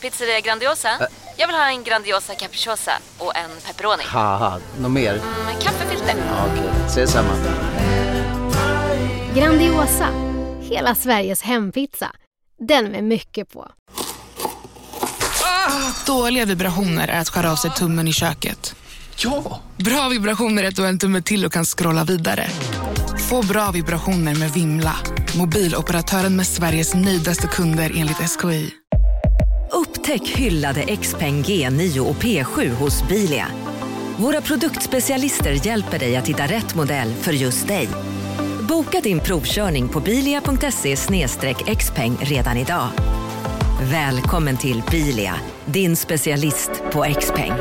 [0.00, 0.88] Pizzeria Grandiosa?
[1.36, 4.02] Jag vill ha en Grandiosa capriciosa och en pepperoni.
[4.06, 5.14] haha, något mer?
[5.44, 6.14] Med kaffefilter.
[6.28, 7.28] Ja, Okej, ses samma.
[9.34, 10.08] Grandiosa,
[10.60, 12.10] hela Sveriges hempizza.
[12.58, 13.68] Den med mycket på.
[16.06, 18.74] Dåliga vibrationer är att skära av sig tummen i köket.
[19.16, 19.60] Ja!
[19.76, 22.46] Bra vibrationer är att du har en tumme till och kan scrolla vidare.
[23.28, 24.96] Få bra vibrationer med Vimla.
[25.38, 28.70] Mobiloperatören med Sveriges nöjdaste kunder enligt SKI.
[29.72, 33.46] Upptäck hyllade XPeng G9 och P7 hos Bilia.
[34.16, 37.88] Våra produktspecialister hjälper dig att hitta rätt modell för just dig.
[38.68, 40.96] Boka din provkörning på bilia.se
[41.76, 42.88] xpeng redan idag.
[43.82, 45.34] Välkommen till Bilia,
[45.72, 47.52] din specialist på XPeng.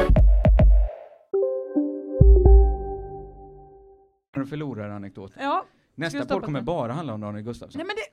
[4.50, 5.32] Förlorar-anekdot.
[5.40, 5.66] Ja.
[5.96, 7.80] Nästa podd kommer bara handla om Daniel Gustafsson.
[7.80, 8.04] Nej men det...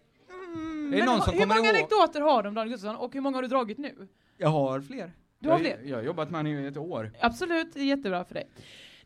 [0.61, 2.96] Mm, Är det men någon som hur många ihåg- anekdoter har du om Daniel Gustafsson
[3.04, 4.09] och hur många har du dragit nu?
[4.38, 5.12] Jag har fler.
[5.38, 5.80] Du har jag, fler?
[5.90, 7.12] Jag har jobbat med honom i ett år.
[7.20, 8.48] Absolut, det är jättebra för dig.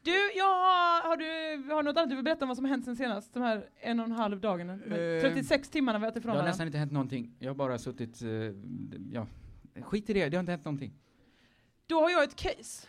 [0.03, 2.71] Du, jag har, har du har något annat du vill berätta om vad som har
[2.71, 3.35] hänt sen senast?
[3.35, 4.73] De här en och en halv dagarna?
[4.73, 6.51] Eh, 36 timmarna vi har varit Det ifrån har varandra.
[6.51, 7.35] nästan inte hänt någonting.
[7.39, 8.29] Jag har bara suttit, eh,
[9.13, 9.27] ja,
[9.83, 10.93] skit i det, det har inte hänt någonting.
[11.87, 12.87] Då har jag ett case.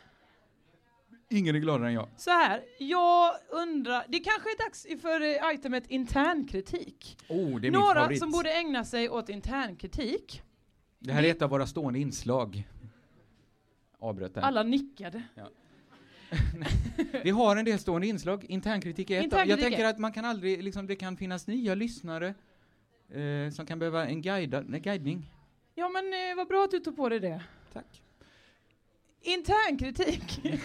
[1.30, 2.08] Ingen är gladare än jag.
[2.18, 7.18] Så här, jag undrar, det kanske är dags för eh, itemet internkritik.
[7.30, 8.20] Oh, det är min Några favorit.
[8.20, 10.42] som borde ägna sig åt internkritik.
[11.00, 12.68] Det här är ett av våra stående inslag.
[14.00, 14.42] Avbröt där.
[14.42, 15.24] Alla nickade.
[15.36, 15.50] Ja.
[17.24, 19.40] Vi har en del stående inslag, internkritik är ett av.
[19.40, 22.34] Jag Internkritik tänker att man kan aldrig, liksom, det kan finnas nya lyssnare
[23.10, 25.32] eh, som kan behöva en, guida, en guidning.
[25.80, 27.42] Ja men eh, vad bra att du tog på dig det.
[27.74, 28.04] Tack.
[29.22, 30.42] Internkritik.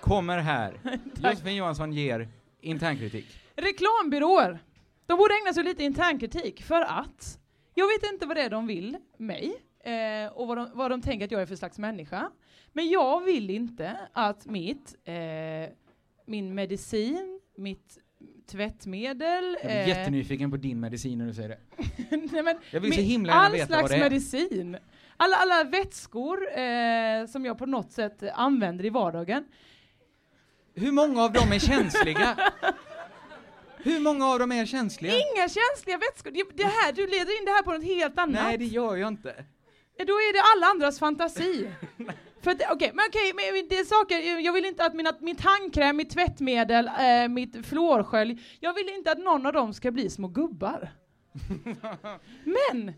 [0.00, 0.80] Kommer här.
[1.14, 2.28] Josefin Johansson ger
[2.60, 3.26] internkritik.
[3.56, 4.58] Reklambyråer.
[5.06, 7.38] De borde ägna sig lite internkritik för att
[7.74, 11.02] jag vet inte vad det är de vill mig eh, och vad de, vad de
[11.02, 12.30] tänker att jag är för slags människa.
[12.72, 15.14] Men jag vill inte att mitt, eh,
[16.26, 17.98] min medicin, mitt
[18.50, 21.58] tvättmedel, Jag blir eh, jättenyfiken på din medicin när du säger det.
[22.32, 24.00] Nej, men Jag vill så himla gärna all veta slags vad det är.
[24.00, 24.76] medicin.
[25.16, 29.44] Alla, alla vätskor eh, som jag på något sätt använder i vardagen.
[30.74, 32.36] Hur många av dem är känsliga?
[33.82, 35.12] Hur många av dem är känsliga?
[35.12, 36.30] Inga känsliga vätskor.
[36.30, 38.42] Det, det här, du leder in det här på något helt annat.
[38.44, 39.44] Nej, det gör jag inte.
[39.96, 41.68] Ja, Då är det alla andras fantasi.
[42.42, 45.36] För att, okej, men okej, men det är saker, jag vill inte att mina, min
[45.36, 50.10] tandkräm, mitt tvättmedel, eh, mitt fluorskölj, jag vill inte att någon av dem ska bli
[50.10, 50.90] små gubbar.
[52.44, 52.94] Men!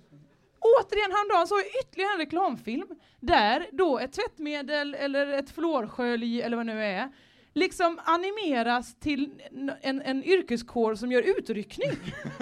[0.61, 2.87] Återigen häromdagen såg jag ytterligare en reklamfilm
[3.21, 7.13] där då ett tvättmedel eller ett fluorskölj eller vad det nu är
[7.55, 9.43] liksom animeras till
[9.83, 11.91] en, en yrkeskår som gör utryckning.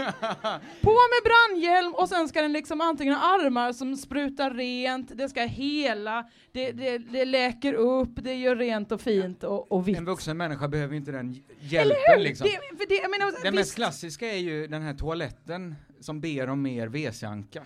[0.80, 5.28] På med brandhjälm och sen ska den liksom antingen ha armar som sprutar rent, det
[5.28, 9.98] ska hela, det, det, det läker upp, det gör rent och fint och, och vitt.
[9.98, 12.46] En vuxen människa behöver inte den hjälpen liksom.
[12.46, 16.48] Det, det, jag menar, Den visst- mest klassiska är ju den här toaletten som ber
[16.48, 17.62] om mer WC-anka.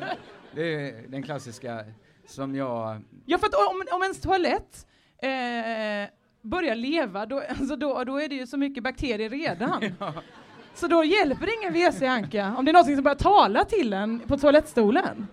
[0.54, 1.84] det är den klassiska
[2.26, 3.02] som jag...
[3.26, 4.86] Ja, för att om, om ens toalett
[5.22, 6.08] eh,
[6.44, 9.82] börjar leva, då, alltså då, då är det ju så mycket bakterier redan.
[10.74, 14.20] Så då hjälper det ingen WC-anka om det är något som börjar tala till en
[14.20, 15.26] på toalettstolen.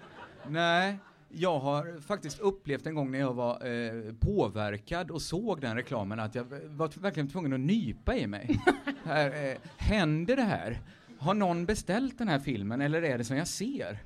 [0.48, 0.98] Nej,
[1.30, 6.20] jag har faktiskt upplevt en gång när jag var eh, påverkad och såg den reklamen
[6.20, 8.60] att jag var verkligen tvungen att nypa i mig.
[9.04, 10.80] här, eh, händer det här?
[11.20, 14.00] Har någon beställt den här filmen eller är det som jag ser?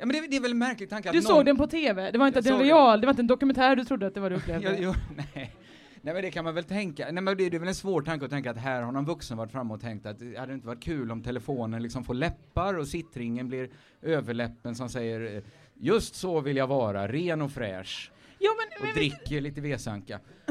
[0.00, 1.26] Ja, men det, det är väl en märklig tanke att Du någon...
[1.26, 3.76] såg den på TV, det var inte att såg real, det var inte en dokumentär
[3.76, 4.68] du trodde att det var du upplevde.
[4.68, 5.54] Ja, jo, nej.
[6.00, 7.04] nej, men det kan man väl tänka.
[7.12, 9.04] Nej, men det, det är väl en svår tanke att tänka att här har någon
[9.04, 12.14] vuxen varit framme och tänkt att det hade inte varit kul om telefonen liksom får
[12.14, 13.70] läppar och sittringen blir
[14.02, 15.42] överläppen som säger
[15.74, 18.10] just så vill jag vara, ren och fräsch.
[18.42, 20.20] Ja, men, och dricker lite vesanka.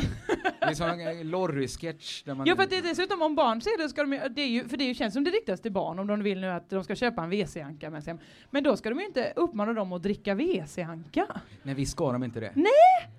[0.59, 2.47] det är som en Lorry-sketch där man...
[2.47, 4.67] Ja, för att det är dessutom om barn ser det, ska de, det är ju,
[4.69, 6.95] för det känns som det riktas till barn om de vill nu att de ska
[6.95, 8.21] köpa en WC-anka med sig hem.
[8.49, 11.41] Men då ska de ju inte uppmana dem att dricka WC-anka.
[11.63, 12.51] Nej, visst ska de inte det.
[12.55, 13.09] Nej!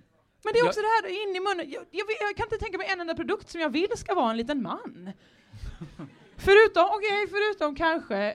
[0.44, 1.70] Men det är Jag- också det här in i munnen.
[1.70, 4.30] Jag, jag, jag kan inte tänka mig en enda produkt som jag vill ska vara
[4.30, 5.12] en liten man.
[6.36, 8.34] förutom, okej, förutom kanske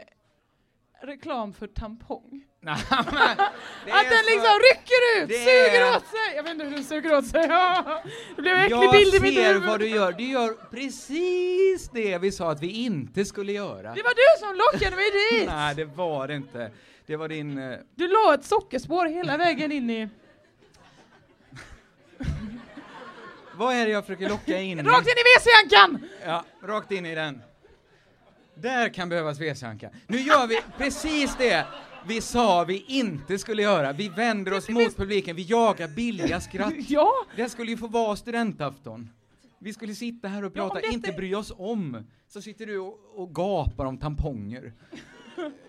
[1.02, 2.46] reklam för tampong.
[2.74, 6.36] Att den liksom rycker ut, suger är- åt sig.
[6.36, 7.48] Jag vet inte hur den suger åt sig.
[8.36, 9.70] Det blev en äcklig Jag bild i mitt ser huvud.
[9.70, 10.12] vad du gör.
[10.12, 13.94] Du gör precis det vi sa att vi inte skulle göra.
[13.96, 15.48] Det var du som lockade mig dit!
[15.56, 16.72] Nej, det var det inte.
[17.06, 17.58] Det var din...
[17.58, 20.10] eh, Du la ett sockerspår hela vägen in i...
[23.54, 24.86] Vad är det jag försöker locka in?
[24.86, 26.10] Rakt in i WC-ankan!
[26.26, 27.42] Ja, rakt in i den.
[28.56, 29.90] Där kan behövas WC-anka.
[30.08, 31.66] Nu gör vi precis det
[32.08, 33.94] vi sa vi inte skulle göra.
[33.94, 36.74] Vi vänder oss mot publiken, vi jagar billiga skratt.
[36.90, 37.12] Ja!
[37.36, 39.10] Det skulle ju få vara studentafton.
[39.60, 42.04] Vi skulle sitta här och Ja, prata, detta- inte bry oss om.
[42.28, 44.74] Så sitter du och, och gapar om tamponger.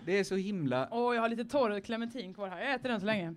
[0.05, 0.87] Det är så himla...
[0.91, 2.61] Åh, jag har lite torr clementin kvar här.
[2.61, 3.33] Jag äter den så länge.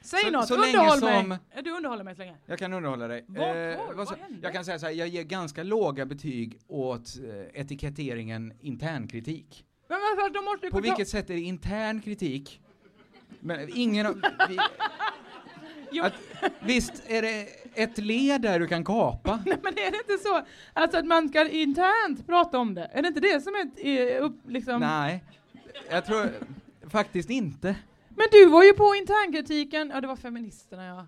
[0.00, 1.38] Säg Så- något, så underhåll som- mig.
[1.54, 2.36] Ja, du underhåller mig så länge.
[2.46, 3.24] Jag kan underhålla dig.
[3.28, 6.58] Eh, var- vad vad så- jag kan säga så här, jag ger ganska låga betyg
[6.68, 9.64] åt eh, etiketteringen internkritik.
[9.88, 12.60] Men varför, de måste På vilket sätt är det intern kritik?
[13.40, 14.58] Men ingen av- vi,
[16.00, 16.14] att,
[16.60, 19.42] Visst är det ett led där du kan kapa?
[19.46, 22.90] Nej, men är det inte så alltså att man ska internt prata om det?
[22.92, 24.80] Är det inte det som är upp, liksom...
[24.80, 25.24] Nej,
[25.90, 26.30] jag tror
[26.90, 27.76] faktiskt inte.
[28.08, 31.06] Men du var ju på internkritiken, ja det var feministerna ja.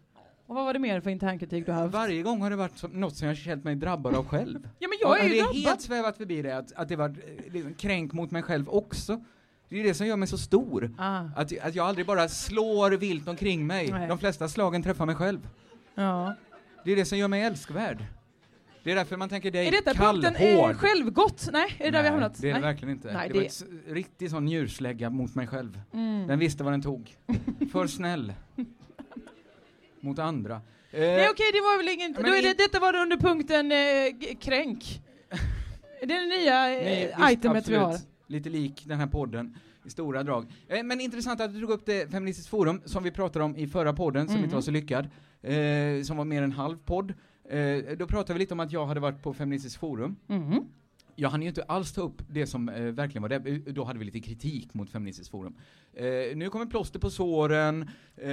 [0.48, 1.94] Och vad var det mer för internkritik du haft?
[1.94, 4.68] Varje gång har det varit som, något som jag känt mig drabbad av själv.
[4.78, 5.56] Ja men jag är Och ju det är drabbad.
[5.62, 7.14] helt svävat förbi det, att, att det var
[7.50, 9.20] liksom, kränk mot mig själv också.
[9.68, 10.94] Det är ju det som gör mig så stor.
[10.98, 11.20] Ah.
[11.36, 13.90] Att, att jag aldrig bara slår vilt omkring mig.
[13.92, 14.08] Nej.
[14.08, 15.48] De flesta slagen träffar mig själv.
[15.94, 16.34] Ja.
[16.84, 18.04] Det är det som gör mig älskvärd.
[18.84, 20.76] Det är därför man tänker dig Är detta punkten eh, kallhård.
[20.76, 21.48] självgott?
[21.52, 22.34] Nej, är det där vi har hamnat?
[22.40, 22.72] det är det Nej.
[22.72, 23.12] verkligen inte.
[23.12, 25.80] Nej, det, det- var s- riktig sån njurslägga mot mig själv.
[25.92, 26.26] Mm.
[26.26, 27.16] Den visste vad den tog.
[27.72, 28.32] För snäll.
[30.00, 30.54] mot andra.
[30.54, 32.14] Eh, Nej okej, det var väl inget...
[32.16, 35.02] Då är det, detta var under punkten eh, kränk.
[36.00, 37.84] Det är det nya nej, eh, visst, itemet vi har.
[37.90, 38.08] absolut.
[38.26, 40.46] Lite lik den här podden i stora drag.
[40.68, 43.66] Eh, men intressant att du drog upp det Feministiskt forum som vi pratade om i
[43.66, 44.44] förra podden som Mm.
[44.44, 45.08] inte var så lyckad.
[45.42, 47.14] Eh, som var mer en halv podd.
[47.50, 50.16] Eh, då pratade vi lite om att jag hade varit på Feministiskt forum.
[50.26, 50.64] Mhm.
[51.20, 53.36] Jag hann ju inte alls ta upp det som eh, verkligen var det.
[53.36, 55.56] Eh, då hade vi lite kritik mot Feministiskt forum.
[55.92, 57.82] Eh, nu kommer plåster på såren.
[58.16, 58.28] Eh,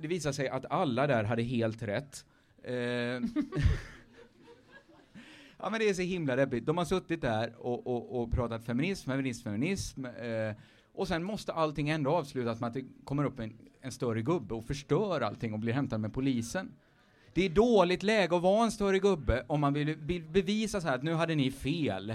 [0.00, 2.24] det visar sig att alla där hade helt rätt.
[2.62, 2.74] Eh,
[5.58, 6.66] ja men det är så himla deppigt.
[6.66, 10.04] De har suttit där och, och, och pratat feminism, feminism, feminism.
[10.04, 10.54] Eh,
[10.92, 14.54] och sen måste allting ändå avslutas med att det kommer upp en, en större gubbe
[14.54, 16.72] och förstör allting och blir hämtad med polisen.
[17.34, 20.88] Det är dåligt läge att vara en större gubbe om man vill be- bevisa så
[20.88, 22.14] här att nu hade ni fel.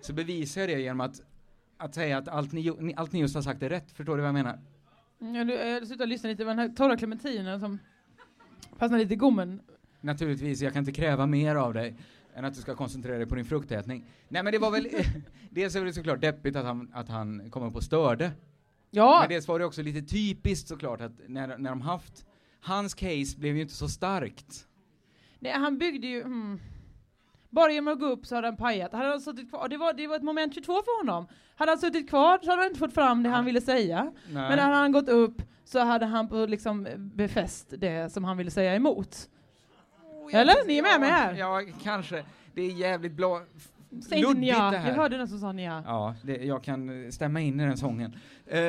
[0.00, 1.22] Så bevisar jag det genom att,
[1.76, 3.90] att säga att allt ni, allt ni just har sagt är rätt.
[3.92, 4.58] Förstår du vad jag menar?
[5.18, 7.78] Ja, du, jag slutade lyssna lite på den här torra clementinen som
[8.78, 9.60] fastnade lite i gommen.
[10.00, 11.96] naturligtvis, jag kan inte kräva mer av dig
[12.34, 14.04] än att du ska koncentrera dig på din fruktätning.
[14.28, 14.88] Nej men det var väl,
[15.50, 18.30] dels är det såklart deppigt att han, att han kom upp och störde.
[18.90, 19.18] Ja.
[19.20, 22.26] Men dels var det också lite typiskt såklart att när, när de haft,
[22.60, 24.66] hans case blev ju inte så starkt.
[25.38, 26.20] Nej, han byggde ju...
[26.20, 26.60] Mm.
[27.50, 28.92] Bara genom att gå upp så hade han pajat.
[28.92, 31.26] Hade han suttit kvar, det, var, det var ett moment 22 för honom.
[31.56, 34.12] Hade han suttit kvar så hade han inte fått fram det han ville säga.
[34.28, 34.48] Nej.
[34.48, 38.74] Men hade han gått upp så hade han liksom befäst det som han ville säga
[38.74, 39.28] emot.
[40.32, 40.66] Eller?
[40.66, 41.34] Ni är med mig här?
[41.34, 42.24] Ja, kanske.
[42.54, 43.42] Det är jävligt blå...
[44.08, 44.70] Säg luddigt nja.
[44.70, 44.88] det här.
[44.88, 45.82] Jag hörde den som sa nja.
[45.86, 48.16] Ja, det, jag kan stämma in i den sången.
[48.46, 48.60] Eh,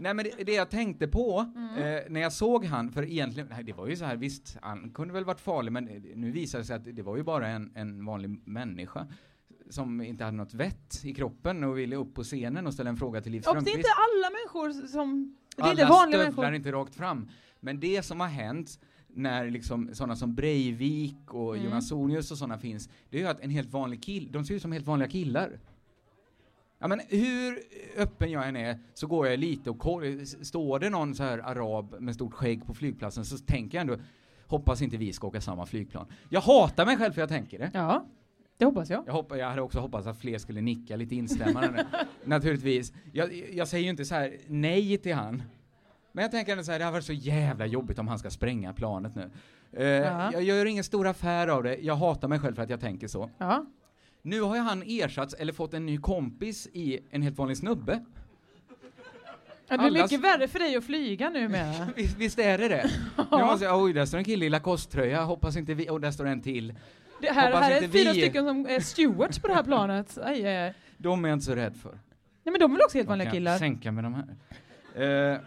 [0.00, 1.74] nej men det, det jag tänkte på Mm.
[1.96, 4.90] eh, när jag såg han, för egentligen, nej, det var ju så här, visst, han
[4.90, 5.84] kunde väl varit farlig, men
[6.14, 9.06] nu visade det sig att det var ju bara en, en vanlig människa
[9.70, 12.96] som inte hade något vett i kroppen och ville upp på scenen och ställa en
[12.96, 13.76] fråga till Liv Och det är Strömquist.
[13.76, 15.36] inte alla människor som...
[15.56, 16.54] Det är Alla inte vanliga människor.
[16.54, 17.28] inte rakt fram.
[17.60, 21.66] Men det som har hänt när liksom sådana som Breivik och Mm.
[21.68, 24.54] Jonas Sonius och sådana finns, det är ju att en helt vanlig kill, de ser
[24.54, 25.60] ut som helt vanliga killar.
[26.82, 27.58] Ja men hur
[27.96, 31.38] öppen jag än är så går jag lite och koll, står det någon så här
[31.38, 33.96] arab med stort skägg på flygplatsen så tänker jag ändå,
[34.46, 36.06] hoppas inte vi ska åka samma flygplan.
[36.28, 37.70] Jag hatar mig själv för jag tänker det.
[37.74, 38.06] Ja,
[38.58, 39.04] det hoppas jag.
[39.06, 41.86] Jag, hoppa, jag hade också hoppats att fler skulle nicka lite instämmande.
[42.24, 42.92] Naturligtvis.
[43.12, 45.42] Jag, jag säger ju inte så här nej till han.
[46.12, 48.30] Men jag tänker ändå så här, det har varit så jävla jobbigt om han ska
[48.30, 49.30] spränga planet nu.
[49.84, 50.32] Ja.
[50.32, 53.08] Jag gör ingen stor affär av det, jag hatar mig själv för att jag tänker
[53.08, 53.30] så.
[53.38, 53.66] Ja.
[54.22, 58.04] Nu har ju han ersatts, eller fått en ny kompis i en helt vanlig snubbe.
[59.68, 61.92] Ja, det är Allas- mycket värre för dig att flyga nu med.
[61.96, 62.90] Visst, visst är det det?
[63.30, 66.10] Nu måste jag, oj, där står en kille i Lacoste-tröja, hoppas inte vi, och där
[66.10, 66.74] står en till.
[67.20, 70.18] Det här, Hoppas här är fyra vi- stycken som är stewards på det här planet.
[70.24, 70.74] Aj, aj, aj.
[70.98, 71.90] De är jag inte så rädd för.
[71.90, 73.58] Nej men de är väl också helt De vanliga killar?
[73.58, 74.14] sänka med de
[74.94, 75.32] här.
[75.32, 75.38] Eh,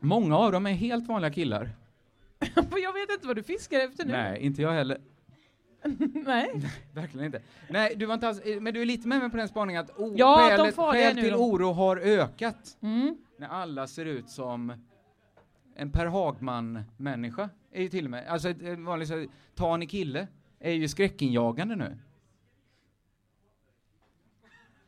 [0.00, 1.70] många av dem är helt vanliga killar.
[2.54, 4.12] jag vet inte vad du fiskar efter nu.
[4.12, 4.98] Nej, inte jag heller.
[6.26, 6.50] Nej.
[6.92, 7.40] Verkligen inte.
[7.70, 9.90] Nej, du var inte alls, men du är lite med mig på den spaningen att
[9.98, 11.38] o- Ja, skälet, skäl till då.
[11.38, 12.76] oro har ökat.
[12.82, 13.16] Mm.
[13.38, 14.72] När alla ser ut som
[15.76, 17.50] en Per Hagman-människa.
[17.72, 20.28] Är ju till och med, alltså ett- en vanlig så tanig kille
[20.60, 21.98] är ju skräckinjagande nu.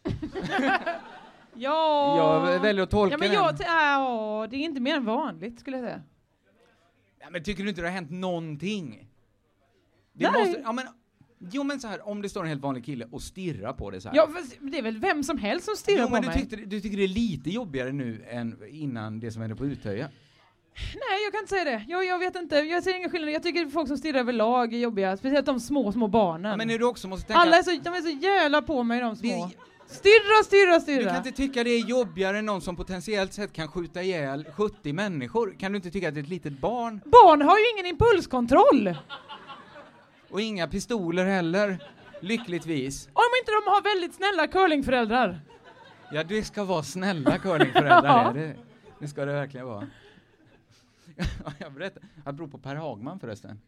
[1.54, 2.16] Ja.
[2.16, 3.34] Jag väljer att tolka ja, men den.
[3.36, 6.02] jag, ja, det är inte mer än vanligt skulle jag säga.
[7.20, 9.07] Ja, men tycker du inte det har hänt någonting?
[10.18, 10.40] Det Nej.
[10.44, 10.84] måste, ja, men,
[11.52, 14.00] jo men så här, om det står en helt vanlig kille och stirrar på det
[14.00, 14.16] så här.
[14.16, 16.36] Ja, fast det är väl vem som helst som stirrar jo, på men du, mig.
[16.38, 20.08] tyckte, du tycker det är lite jobbigare nu än innan det som hände på Utöja?
[20.94, 21.84] Nej, jag kan inte säga det.
[21.88, 22.56] Jag, jag vet inte.
[22.56, 23.30] Jag ser ingen skillnad.
[23.30, 25.16] Jag tycker folk som stirrar överlag är jobbiga.
[25.16, 26.50] Speciellt de små, små barnen.
[26.50, 27.40] Ja, men när du också måste tänka...
[27.40, 29.50] Alla är så, de är så jävla på mig de små.
[29.90, 31.08] Stirra, stirra, Du stirra.
[31.08, 34.92] kan inte tycka det är jobbigare än någon som potentiellt sett kan skjuta ihjäl 70
[34.92, 35.54] människor.
[35.58, 38.94] Kan du inte tycka att ett litet barn, Barn har ju ingen impulskontroll.
[40.30, 41.78] Och inga pistoler heller,
[42.20, 43.06] lyckligtvis.
[43.06, 45.40] Om inte de har väldigt snälla curlingföräldrar.
[46.12, 48.32] Ja, det ska vara snälla curlingföräldrar, Ja.
[48.32, 48.54] det,
[48.98, 49.86] det, ska det verkligen vara.
[51.58, 53.60] jag berättar, apropå Per Hagman förresten.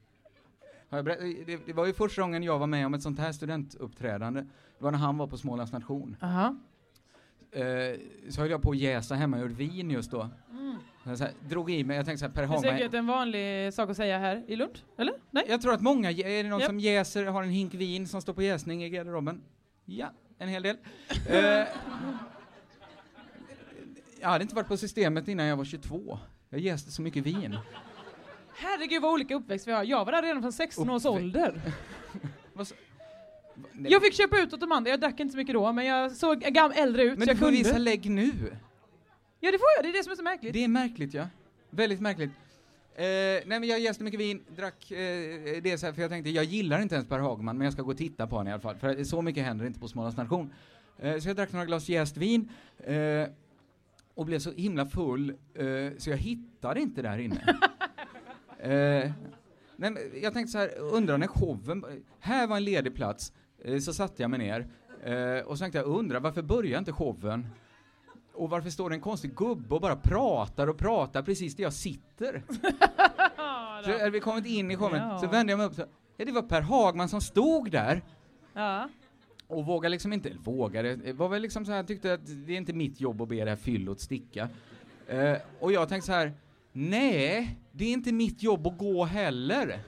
[0.88, 4.40] Jag det, det var ju första gången jag var med om ett sånt här studentuppträdande.
[4.40, 6.16] Det var när han var på Smålands nation.
[6.20, 6.56] Aha.
[7.52, 10.28] Eh, så höll jag på att jäsa hemma och gjorde vin just då.
[10.50, 10.76] Mm.
[11.10, 13.06] Jag så här, drog i mig, jag tänkte så här, Per Det är säkert en
[13.06, 15.14] vanlig sak att säga här i Lund, eller?
[15.30, 15.44] Nej?
[15.48, 16.68] Jag tror att många, är det någon Japp.
[16.68, 19.40] som jäser, har en hink vin som står på jäsning i garderoben?
[19.84, 20.76] Ja, en hel del.
[21.28, 21.66] Eh,
[24.20, 26.18] jag hade inte varit på systemet innan jag var 22.
[26.50, 27.56] Jag jäste så mycket vin.
[28.54, 29.84] Herregud vad olika uppväxt vi har.
[29.84, 31.60] Jag var där redan från 16 års Uppvä- ålder.
[32.64, 32.74] Så-
[33.72, 35.86] Nej, Jag fick köpa ut åt de andra, jag drack inte så mycket då, men
[35.86, 36.42] jag såg
[36.74, 37.58] äldre ut Men så du jag får kunde.
[37.58, 38.32] visa lägg nu.
[39.40, 40.52] Ja det får jag, det är det som är så märkligt.
[40.52, 41.26] Det är märkligt ja.
[41.70, 42.30] Väldigt märkligt.
[42.94, 46.30] Eh, nej men jag jäste mycket vin, drack eh, det så här, för jag tänkte
[46.30, 48.52] jag gillar inte ens Per Hagman men jag ska gå och titta på honom i
[48.52, 48.76] alla fall.
[48.76, 50.52] För så mycket händer inte på Smålands nation.
[50.98, 52.48] Eh, så jag drack några glas jäst vin
[52.78, 53.28] eh,
[54.14, 55.66] och blev så himla full eh,
[55.98, 57.40] så jag hittade inte där inne.
[58.58, 58.70] eh,
[59.76, 61.84] nej, men jag tänkte så här, undrar när showen,
[62.20, 63.32] här var en ledig plats,
[63.84, 64.68] så satte jag mig ner
[65.44, 67.46] och så tänkte jag, undrar varför börjar inte showen?
[68.40, 71.72] Och varför står det en konstig gubbe och bara pratar och pratar precis där jag
[71.72, 72.42] sitter?
[73.84, 75.18] så hade vi kommit in i showen, Ja.
[75.18, 75.84] så vände jag mig upp så,
[76.16, 78.02] ja det var Per Hagman som stod där
[78.54, 78.88] Ja.
[79.46, 82.72] och vågade liksom inte, vågade, var väl liksom så här, tyckte att det är inte
[82.72, 84.48] mitt jobb att be det här fyllot sticka.
[85.08, 86.32] Eh, och jag tänkte så här,
[86.72, 89.78] nej, det är inte mitt jobb att gå heller.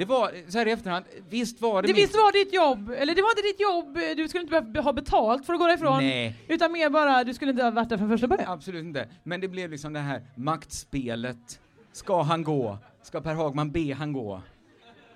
[0.00, 2.90] Det var, så här i efterhand, visst var det, Det mitt visst var ditt jobb,
[2.90, 5.66] eller det var inte ditt jobb, du skulle inte behöva ha betalt för att gå
[5.66, 5.98] därifrån.
[5.98, 6.36] Nej.
[6.48, 8.52] Utan mer bara, du skulle inte ha varit där från första början.
[8.52, 9.08] Absolut inte.
[9.22, 11.60] Men det blev liksom det här maktspelet.
[11.92, 12.78] Ska han gå?
[13.02, 14.42] Ska Per Hagman be han gå?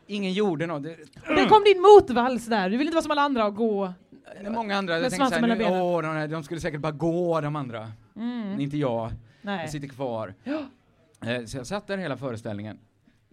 [0.07, 0.83] ingen gjorde något.
[0.83, 0.93] Det,
[1.29, 3.93] Och där kom din motvals där, du vill inte vara som alla andra och gå
[4.37, 5.73] är många andra, jag tänkte såhär, benen.
[5.73, 7.93] åh, de, här, de skulle säkert bara gå de andra.
[8.17, 8.61] Mm.
[8.61, 9.11] Inte jag.
[9.43, 9.61] Nej.
[9.61, 10.35] Jag sitter kvar.
[10.45, 10.63] Ja.
[11.31, 12.79] Eh, Så jag satt där hela föreställningen.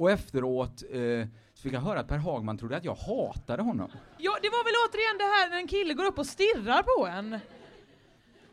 [0.01, 3.89] Och efteråt eh, så fick jag höra att Per Hagman trodde att jag hatade honom.
[4.17, 7.07] Ja, det var väl återigen det här när en kille går upp och stirrar på
[7.07, 7.31] en.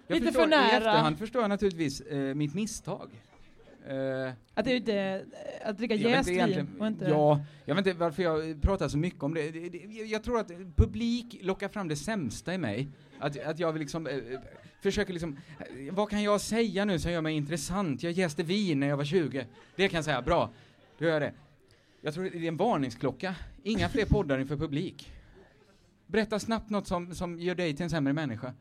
[0.07, 0.77] Jag Lite förstår, för I nära.
[0.77, 3.11] efterhand förstår jag naturligtvis eh, mitt misstag.
[3.89, 5.25] Eh, Att det är inte,
[5.65, 6.67] att dricka jäst inte.
[7.09, 9.51] Ja, jag vet inte varför jag pratar så mycket om det.
[9.51, 12.89] det, det jag- tror att publik lockar fram det sämsta i mig.
[13.19, 14.23] Att, att jag vill liksom, eh, eh,
[14.83, 18.03] försöker liksom, eh, vad kan jag säga nu som gör mig intressant?
[18.03, 19.47] Jag jäste vin när jag var 20.
[19.77, 20.51] Det kan jag säga, bra.
[20.99, 21.33] Då gör jag det.
[22.01, 23.35] Jag tror det är en varningsklocka.
[23.63, 25.13] Inga fler poddar inför publik.
[26.07, 28.55] Berätta snabbt något som, som gör dig till en sämre människa.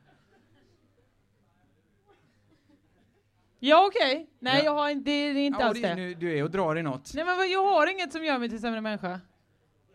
[3.60, 4.30] Ja, okej.
[4.40, 4.64] Nej, Ja.
[4.66, 6.84] jag har inte, det är inte Ja, alls det, nu, du är och drar i
[6.84, 7.12] något.
[7.16, 9.20] Nej, men jag har inget som gör mig till sämre människa.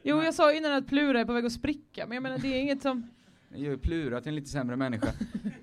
[0.03, 2.49] Jo, jag sa innan att Plura är på väg att spricka, men jag menar det
[2.49, 3.11] är inget som...
[3.49, 5.13] Jag gör Plura till en lite sämre människa.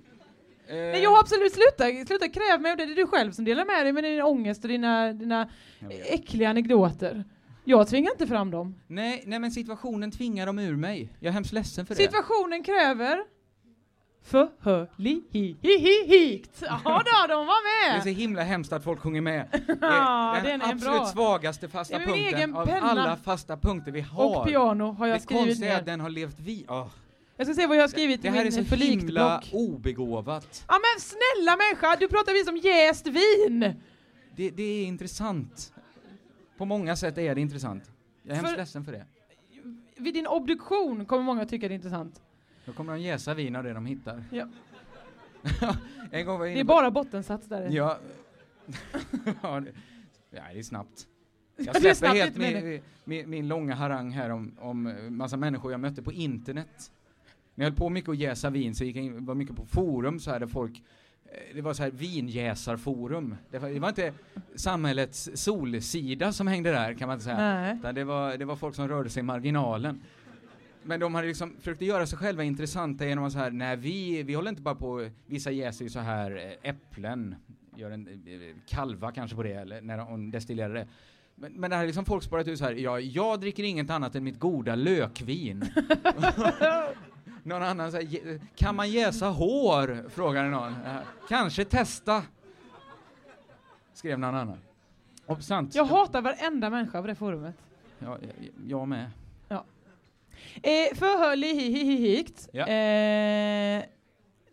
[0.70, 2.86] Nej, jag har absolut slutat, slutat kräva mig det.
[2.86, 5.50] Det är du själv som delar med dig med din ångest och dina, dina
[6.06, 7.24] äckliga anekdoter.
[7.66, 8.76] Jag tvingar inte fram dem.
[8.88, 11.10] Nej, nej, men situationen tvingar dem ur mig.
[11.20, 12.02] Jag är hemskt ledsen för det.
[12.04, 13.20] Situationen kräver
[14.24, 16.62] förhörlighihihikt.
[16.84, 18.04] Ja då, de var Det är med!
[18.04, 19.48] så himla hemskt att folk sjunger med.
[19.68, 21.06] Det Ja, är den absolut bra.
[21.06, 22.82] svagaste fasta Det punkten av penna.
[22.82, 24.40] alla fasta punkter vi har.
[24.40, 25.80] Och piano har jag det skrivit konstiga är ner.
[25.80, 26.66] att den har levt vi.
[26.70, 26.88] Åh.
[27.40, 30.66] Jag ska se vad jag har skrivit Det i här är min så himla obegåvat.
[30.68, 33.74] Ja men snälla människa, du pratar vi som jäst vin!
[34.36, 35.74] Det, det är intressant.
[36.58, 37.92] På många sätt är det intressant.
[38.24, 39.06] Jag är hemskt För- ledsen för det.
[39.98, 42.22] Vid din obduktion kommer många tycka det är intressant.
[42.66, 44.24] Då kommer de jäsa vin av det de hittar.
[44.32, 44.48] Ja.
[46.12, 47.70] en gång var jag Det är på- bara bottensats där.
[47.70, 48.00] Ja.
[49.42, 49.72] ja, det,
[50.32, 51.08] ja, det är snabbt.
[51.58, 55.80] Det Jag släpper helt min, min, min långa harang här om, om massa människor jag
[55.80, 56.92] mötte på internet.
[57.60, 59.66] När jag höll på mycket att jäsa vin så gick jag in, var mycket på
[59.66, 60.84] forum så här där folk
[61.26, 63.36] eh, det var så här vinjäsarforum.
[63.52, 64.14] Det var, det var inte
[64.56, 67.76] samhällets solsida som hängde där kan man inte säga.
[67.80, 70.02] Utan det var, det var folk som rörde sig i marginalen.
[70.84, 74.24] Men de hade liksom försökt göra sig själva intressanta genom att så här, nej vi,
[74.24, 77.36] vi håller inte bara på, vissa jäser ju så här eh, äpplen,
[77.76, 80.88] gör en eh, kalva kanske på det, eller när de destillerar det.
[81.36, 83.90] Men, men det här är liksom folk spårat ut så här, ja, jag dricker inget
[83.90, 85.66] annat än mitt goda lökvin.
[87.50, 90.10] någon annan säger, "Je- kan man jäsa hår?
[90.10, 90.76] Frågade någon.
[91.30, 92.24] Kanske testa.
[93.94, 94.58] Skrev någon annan.
[95.26, 95.76] Och sant.
[95.76, 97.56] Jag hatar varenda människa på det forumet.
[98.00, 99.12] Ja, jag, jag med.
[99.48, 99.66] Ja.
[100.56, 102.50] Eh, förhörlighihihikt.
[102.52, 102.62] Ja.
[102.68, 103.84] Eh,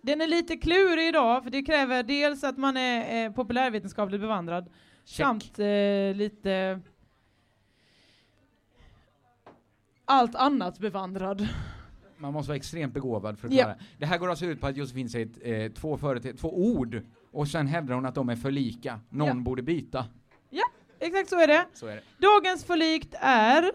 [0.03, 4.71] den är lite klurig idag, för det kräver dels att man är eh, populärvetenskapligt bevandrad,
[5.05, 6.81] samt eh, lite
[10.05, 11.49] allt annat bevandrad.
[12.19, 13.65] Man måste vara extremt begåvad för att Ja.
[13.65, 13.77] klara.
[13.99, 15.29] Det här går alltså ut på att Josefin säger
[15.65, 15.99] eh, två,
[16.39, 17.03] två ord
[17.33, 19.01] och sen hävdar hon att de är för lika.
[19.09, 19.35] Någon Ja.
[19.35, 20.07] borde byta.
[20.51, 20.65] Ja,
[20.99, 21.67] exakt så är det.
[21.75, 22.03] Så är det.
[22.19, 23.71] Dagens förlikt är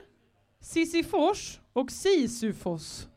[0.60, 3.08] Sisyfos och Sisufos.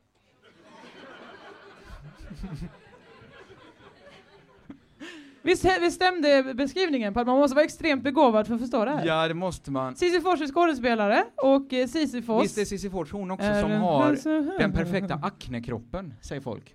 [5.45, 8.91] Visst, visst stämde beskrivningen på att man måste vara extremt begåvad för att förstå det
[8.91, 9.07] här?
[9.07, 9.97] Ja, det måste man.
[9.97, 12.45] Sisyfos är skådespelare och eh, Sisyfos...
[12.45, 16.75] Visst är Cissi Fors hon också som har den perfekta aknekroppen, säger folk.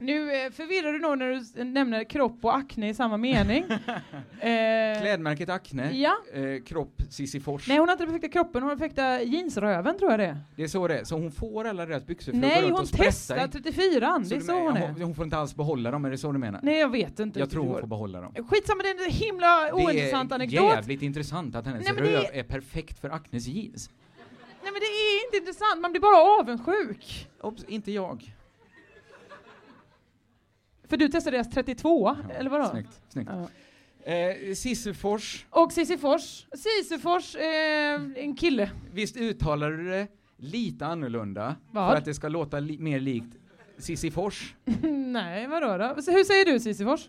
[0.00, 3.64] Nu eh, förvirrar du nog när du nämner kropp och akne i samma mening.
[4.40, 6.16] eh, Klädmärket Acne, Ja.
[6.34, 7.68] eh, kropp Cissi Fors.
[7.68, 10.26] nej, hon har inte den perfekta kroppen, hon har den perfekta jeansröven tror jag det
[10.26, 10.38] är.
[10.56, 11.04] Det är så det är.
[11.04, 13.44] Så hon får alla deras byxor för att gå Nej, runt hon och sprätta testar
[13.46, 13.48] i.
[13.48, 14.88] 34 det är så hon är.
[14.88, 16.60] hon, hon får inte alls behålla dem, är det så du menar?
[16.62, 17.38] Nej, jag vet inte.
[17.38, 18.34] Jag tror hon får behålla dem.
[18.48, 20.60] Skitsamma, det är en himla ointressant det är anekdot.
[20.72, 23.90] jävligt intressant att hennes Nej, röv är- är perfekt för Acnes jeans.
[24.62, 27.28] Nej men det är inte intressant, man blir bara avundsjuk.
[27.40, 28.34] Obs, inte jag.
[30.88, 32.66] För du testade deras 32, eller vadå?
[32.70, 33.30] Snyggt, snyggt.
[33.32, 33.48] Ja.
[34.12, 36.46] Eh, Sissufors, Och Sisyfors.
[36.56, 38.70] Sisyfors, eh, en kille.
[38.92, 41.90] visst uttalar du det lite annorlunda Vad?
[41.90, 43.36] för att det ska låta li- mer likt
[43.78, 44.54] Sissifors?
[45.06, 46.02] Nej, vadå då?
[46.02, 47.08] Så hur säger du Sisyfors?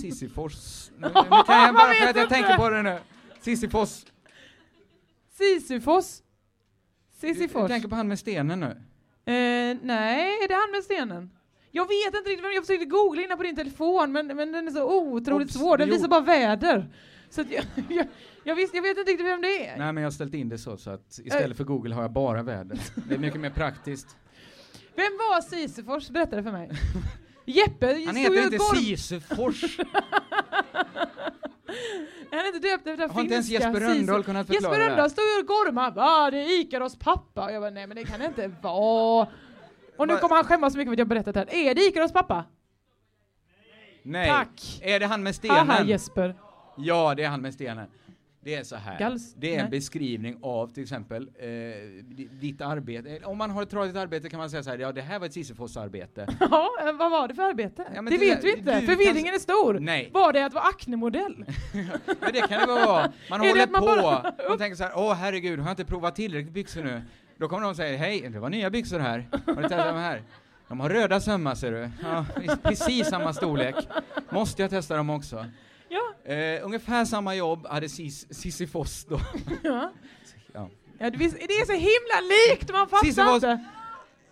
[0.00, 0.54] Sissifors.
[0.98, 2.98] Nu, nu kan jag bara för att jag tänker på det nu.
[3.40, 4.04] Sissifors.
[5.38, 6.22] Sisyfos.
[7.20, 7.68] Du, du Sisyfors.
[7.68, 8.66] tänker på han med stenen nu?
[9.32, 11.30] Eh, nej, är det han med stenen?
[11.74, 14.70] Jag vet inte riktigt, jag försökte googla innan på din telefon, men, men den är
[14.70, 15.78] så otroligt Obs, svår.
[15.78, 15.94] Den jo.
[15.94, 16.88] visar bara väder.
[17.30, 18.06] Så jag, jag,
[18.44, 19.78] jag, visst, jag vet inte riktigt vem det är.
[19.78, 22.12] Nej men jag har ställt in det så, så att istället för Google har jag
[22.12, 22.78] bara väder.
[23.08, 24.16] Det är mycket mer praktiskt.
[24.94, 26.08] Vem var Sisyfors?
[26.08, 26.70] Berätta det för mig.
[27.44, 29.78] Jeppe Han heter inte golv- Sisufors.
[32.30, 34.88] Är han inte döpt efter Har inte ens Jesper Rönndahl kunnat förklara Jesper?
[34.88, 35.96] Rönndahl stod ju och gormade.
[35.96, 37.44] Va, det är Ikaros pappa.
[37.44, 39.28] Och jag bara, nej men det kan det inte vara.
[39.96, 41.54] Och nu kommer han skämmas så mycket för att jag berättat det här.
[41.70, 42.44] Är det Ikaros pappa?
[44.02, 44.28] Nej.
[44.30, 44.78] Tack.
[44.82, 45.68] Är det han med stenen?
[45.70, 46.34] Haha Jesper.
[46.76, 47.86] Ja, det är han med stenen.
[48.44, 48.98] Det är så här.
[48.98, 49.70] Gals- det är en nej.
[49.70, 51.46] beskrivning av till exempel eh,
[52.04, 53.16] di- ditt arbete.
[53.16, 55.18] Eh, Om man har ett tradigt arbete kan man säga så här, ja det här
[55.18, 56.26] var ett Sisyfos-arbete.
[56.40, 57.84] Ja, eh, vad var det för arbete?
[57.94, 58.80] Ja, det det- vet vi inte.
[58.80, 59.78] Förvirringen kan- är stor.
[59.80, 60.10] Nej.
[60.14, 61.36] Var det att vara Acne-modell?
[62.20, 63.12] Men det kan det väl vara.
[63.30, 63.86] Man håller man på.
[63.86, 67.02] bara- Man tänker så här, åh herregud, har jag inte provat tillräckligt byxor nu?
[67.42, 69.28] Då kommer de och säger, hej, det var nya byxor här.
[69.46, 70.22] Har du testat de här?
[70.68, 71.90] De har röda sömmar ser du.
[72.02, 72.26] Ja,
[72.62, 73.74] precis samma storlek.
[74.30, 75.46] Måste jag testa dem också?
[75.88, 76.32] Ja.
[76.32, 79.20] Eh, ungefär samma jobb hade Sis- Sisyfos då.
[79.62, 79.92] Ja.
[80.52, 80.68] Ja.
[80.98, 83.64] Ja, det, visst, det är så himla likt, man fattar Sisyfos- inte.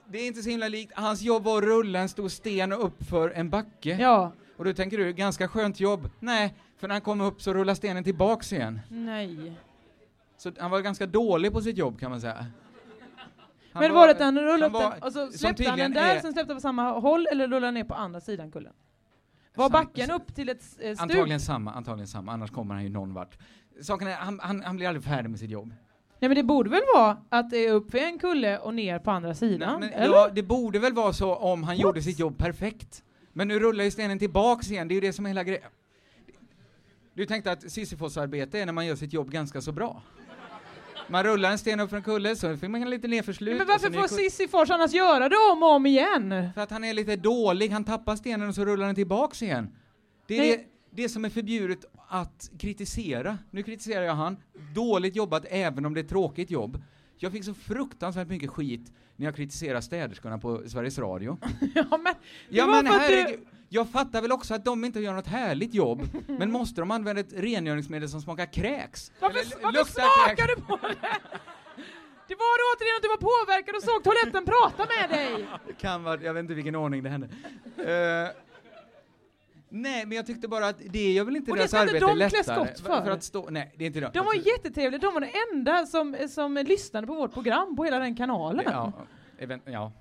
[0.09, 0.93] Det är inte så himla likt.
[0.95, 3.97] Hans jobb var att rulla en stor sten upp för en backe.
[4.01, 4.33] Ja.
[4.57, 6.11] Och då tänker du, ganska skönt jobb.
[6.21, 8.81] Nej, för när han kom upp så rullar stenen tillbaks igen.
[8.89, 9.53] Nej.
[10.37, 12.47] Så han var ganska dålig på sitt jobb kan man säga.
[13.73, 15.93] Han men var det att han rullade upp den och så som släppte han den
[15.93, 18.51] där, är- sen släppte han på samma håll eller rullade han ner på andra sidan
[18.51, 18.73] kullen?
[19.55, 21.01] Var Sam- backen upp till ett eh, stup?
[21.01, 23.39] Antagligen samma, antagligen samma, annars kommer han ju någon vart.
[23.83, 25.75] Saken är, han, han, han blir aldrig färdig med sitt jobb.
[26.19, 28.99] Nej men det borde väl vara att det är upp för en kulle och ner
[28.99, 29.81] på andra sidan?
[29.81, 30.15] Men, eller?
[30.15, 33.05] ja, det borde väl vara så om han gjorde sitt jobb perfekt.
[33.33, 35.71] Men nu rullar ju stenen tillbaks igen, det är ju det som är hela grejen.
[37.15, 40.03] Du tänkte att Sisyfos-arbete är när man gör sitt jobb ganska så bra.
[41.11, 43.59] Man rullar en sten upp för en kulle, så får man lite nedförslut.
[43.59, 46.51] men varför får Sisyfors annars göra det om och om igen?
[46.55, 49.69] För att han är lite dålig, han tappar stenen och så rullar den tillbaks igen.
[50.27, 53.39] Det är det, det som är förbjudet att kritisera.
[53.51, 54.37] Nu kritiserar jag han.
[54.75, 56.83] Dåligt jobbat även om det är tråkigt jobb.
[57.19, 61.39] Jag fick så fruktansvärt mycket skit när jag kritiserade städerskorna på Sveriges Radio.
[61.75, 62.15] ja men,
[62.49, 63.41] Ja men herregud,
[63.73, 67.21] jag fattar väl också att de inte gör något härligt jobb, men måste de använda
[67.21, 69.13] ett rengöringsmedel som smakar kräks?
[69.21, 71.19] Varför, Eller varför smakar du på det?
[72.29, 75.47] Det var återigen att du var påverkad och såg toaletten prata med dig!
[75.67, 77.29] Det kan vara, jag vet inte vilken ordning det hände.
[77.77, 78.29] Eh,
[79.69, 81.91] nej, men jag tyckte bara att det gör väl inte Och det deras ska inte
[81.93, 82.75] arbete de klä lättare.
[82.75, 83.11] skott för.
[83.11, 84.11] att stå, nej, det är inte det.
[84.15, 87.99] De var jättetrevliga, de var de enda som, som lyssnade på vårt program på hela
[87.99, 88.65] den kanalen.
[88.69, 88.93] Ja,
[89.39, 89.93] event, ja.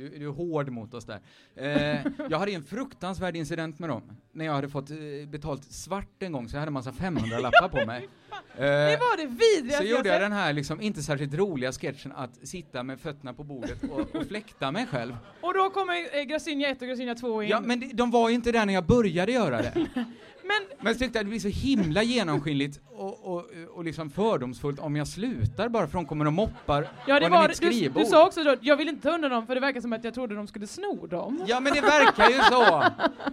[0.00, 1.20] Du, du är hård mot oss där.
[1.54, 4.02] Eh, jag hade en fruktansvärd incident med dem.
[4.32, 4.96] När jag hade fått eh,
[5.28, 8.08] betalt svart en gång, så jag hade en massa 500-lappar på mig.
[8.32, 12.12] Eh, Det var det vidrigaste Så gjorde jag den här liksom inte särskilt roliga sketchen
[12.12, 15.16] att sitta med fötterna på bordet och, och fläkta mig själv.
[15.40, 17.48] Och då kommer eh, Gracinia 1 och Gracinia 2 in.
[17.48, 19.86] Ja, men det, de var ju inte där när jag började göra det.
[20.50, 24.78] Men, men jag tyckte att det blir så himla genomskinligt och, och, och liksom fördomsfullt
[24.78, 28.02] om jag slutar bara för de kommer och moppar Ja, det var, mitt du, skrivbord.
[28.02, 30.04] du sa också då, jag vill inte ta undan dem för det verkar som att
[30.04, 31.44] jag trodde de skulle sno dem.
[31.46, 32.84] Ja, men det verkar ju så.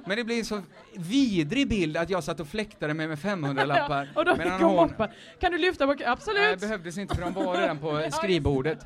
[0.05, 0.61] Men det blir en så
[0.95, 4.09] vidrig bild att jag satt och fläktade mig med 500-lappar.
[4.15, 5.09] och då fick hon moppa.
[5.39, 5.95] Kan du lyfta på...
[6.05, 6.39] Absolut!
[6.41, 8.85] Nej, behövdes inte för de var redan på skrivbordet.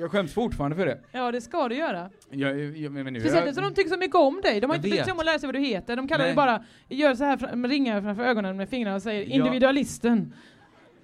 [0.00, 1.00] Jag skäms fortfarande för det.
[1.12, 2.10] Ja, det ska du göra.
[2.30, 4.60] Jag, jag, men nu, Speciellt eftersom de tycker så mycket om dig.
[4.60, 5.96] De har inte brytt sig om att lära sig vad du heter.
[5.96, 9.28] De kallar dig bara, gör så här, ringar framför ögonen med fingrarna och säger Ja.
[9.34, 10.34] individualisten.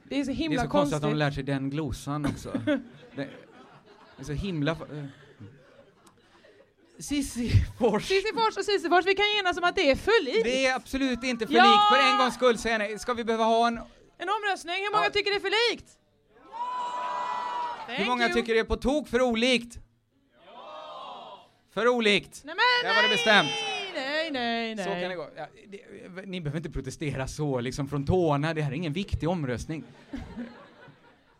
[0.04, 1.18] Det är så det himla är så konstigt att konstigt.
[1.18, 2.50] de lär sig den glosan också.
[2.64, 2.80] det,
[3.16, 3.28] det
[4.20, 4.70] är så himla...
[4.72, 4.76] eh.
[7.00, 8.04] Sisyfors.
[8.08, 10.44] Sisyfors och Sisyfors, vi kan enas om att det är för likt.
[10.44, 11.62] Det är absolut inte för Ja!
[11.64, 11.82] likt.
[12.02, 12.98] För en gångs skull säger jag nej.
[12.98, 13.78] Ska vi behöva ha en...
[14.20, 15.86] En omröstning, hur många tycker det är för likt?
[17.88, 19.78] Hur många tycker det är på tok för olikt?
[21.70, 22.42] För olikt.
[22.44, 23.48] Nej men Där var det bestämt.
[23.94, 24.84] Nej, nej, nej.
[24.84, 25.28] Så kan det gå.
[25.36, 28.54] Ja, det, ni behöver inte protestera så liksom från tårna.
[28.54, 29.84] Det här är ingen viktig omröstning.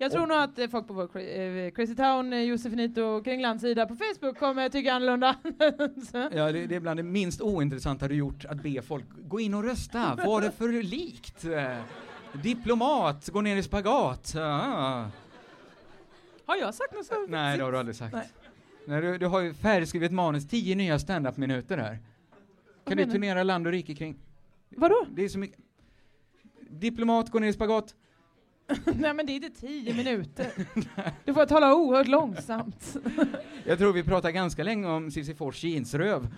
[0.00, 3.24] Jag tror nog att eh, folk på vår cra- eh, Crazy Town, eh, Josefinito och
[3.24, 5.36] Kringlands sida på Facebook kommer tycka annorlunda.
[6.36, 9.54] Ja, det, det är bland det minst ointressanta du gjort att be folk gå in
[9.54, 10.18] och rösta.
[10.26, 11.44] Vad är det för likt?
[12.42, 14.34] Diplomat, gå ner i spagat.
[14.36, 15.04] Ah.
[16.48, 17.26] Har jag sagt något så?
[17.28, 18.12] Nej, det har du aldrig sagt.
[18.14, 18.28] Nej.
[18.84, 21.98] Nej, du, du har ju färdigskrivet manus, tio nya standup-minuter här.
[22.86, 24.16] Kan du turnera land och rike kring?
[24.68, 25.06] Vadå?
[25.10, 25.58] Det är så mycket.
[26.70, 27.94] Diplomat, gå ner i spagat.
[28.84, 30.46] Nej men det är inte tio minuter.
[31.24, 32.96] Du får tala oerhört långsamt.
[33.64, 36.28] Jag tror vi pratar ganska länge om Sisyfors jeansröv.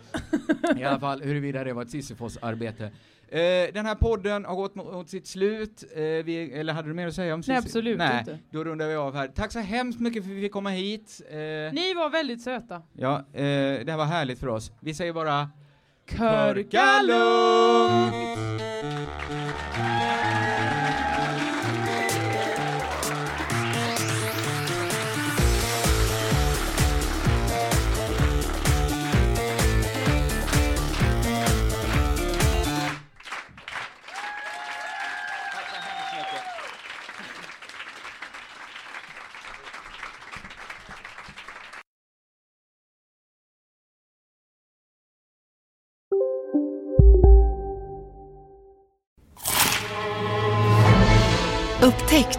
[0.76, 2.84] I alla fall huruvida det var ett Sisyfos-arbete.
[3.28, 5.84] Eh, den här podden har gått mot, sitt slut.
[5.94, 8.38] Eh, vi, eller hade du mer att säga om Nej, Sisy- absolut Nej, inte.
[8.50, 9.28] då rundar vi av här.
[9.28, 11.20] Tack så hemskt mycket för att vi fick komma hit.
[11.30, 11.36] Eh,
[11.72, 12.82] Ni var väldigt söta.
[12.92, 14.72] ja, eh, det här var härligt för oss.
[14.80, 15.48] Vi säger bara
[16.10, 18.60] Körka lugnt!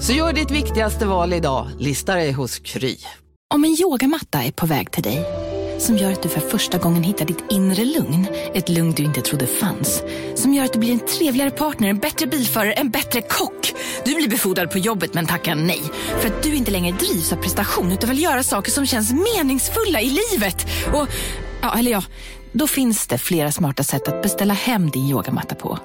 [0.00, 2.96] Så gör ditt viktigaste val idag, lista dig hos Kry.
[3.54, 5.24] Om en yogamatta är på väg till dig,
[5.78, 9.20] som gör att du för första gången hittar ditt inre lugn, ett lugn du inte
[9.20, 10.02] trodde fanns,
[10.34, 13.74] som gör att du blir en trevligare partner, en bättre bilförare, en bättre kock.
[14.04, 15.82] Du blir befordrad på jobbet men tackar nej,
[16.20, 20.00] för att du inte längre drivs av prestation utan vill göra saker som känns meningsfulla
[20.00, 20.66] i livet.
[20.94, 21.08] Och,
[21.62, 22.02] ja, eller ja,
[22.52, 25.78] då finns det flera smarta sätt att beställa hem din yogamatta på.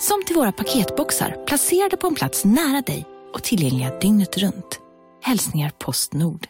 [0.00, 4.80] Som till våra paketboxar, placerade på en plats nära dig och tillgängliga dygnet runt.
[5.22, 6.46] Hälsningar Postnord.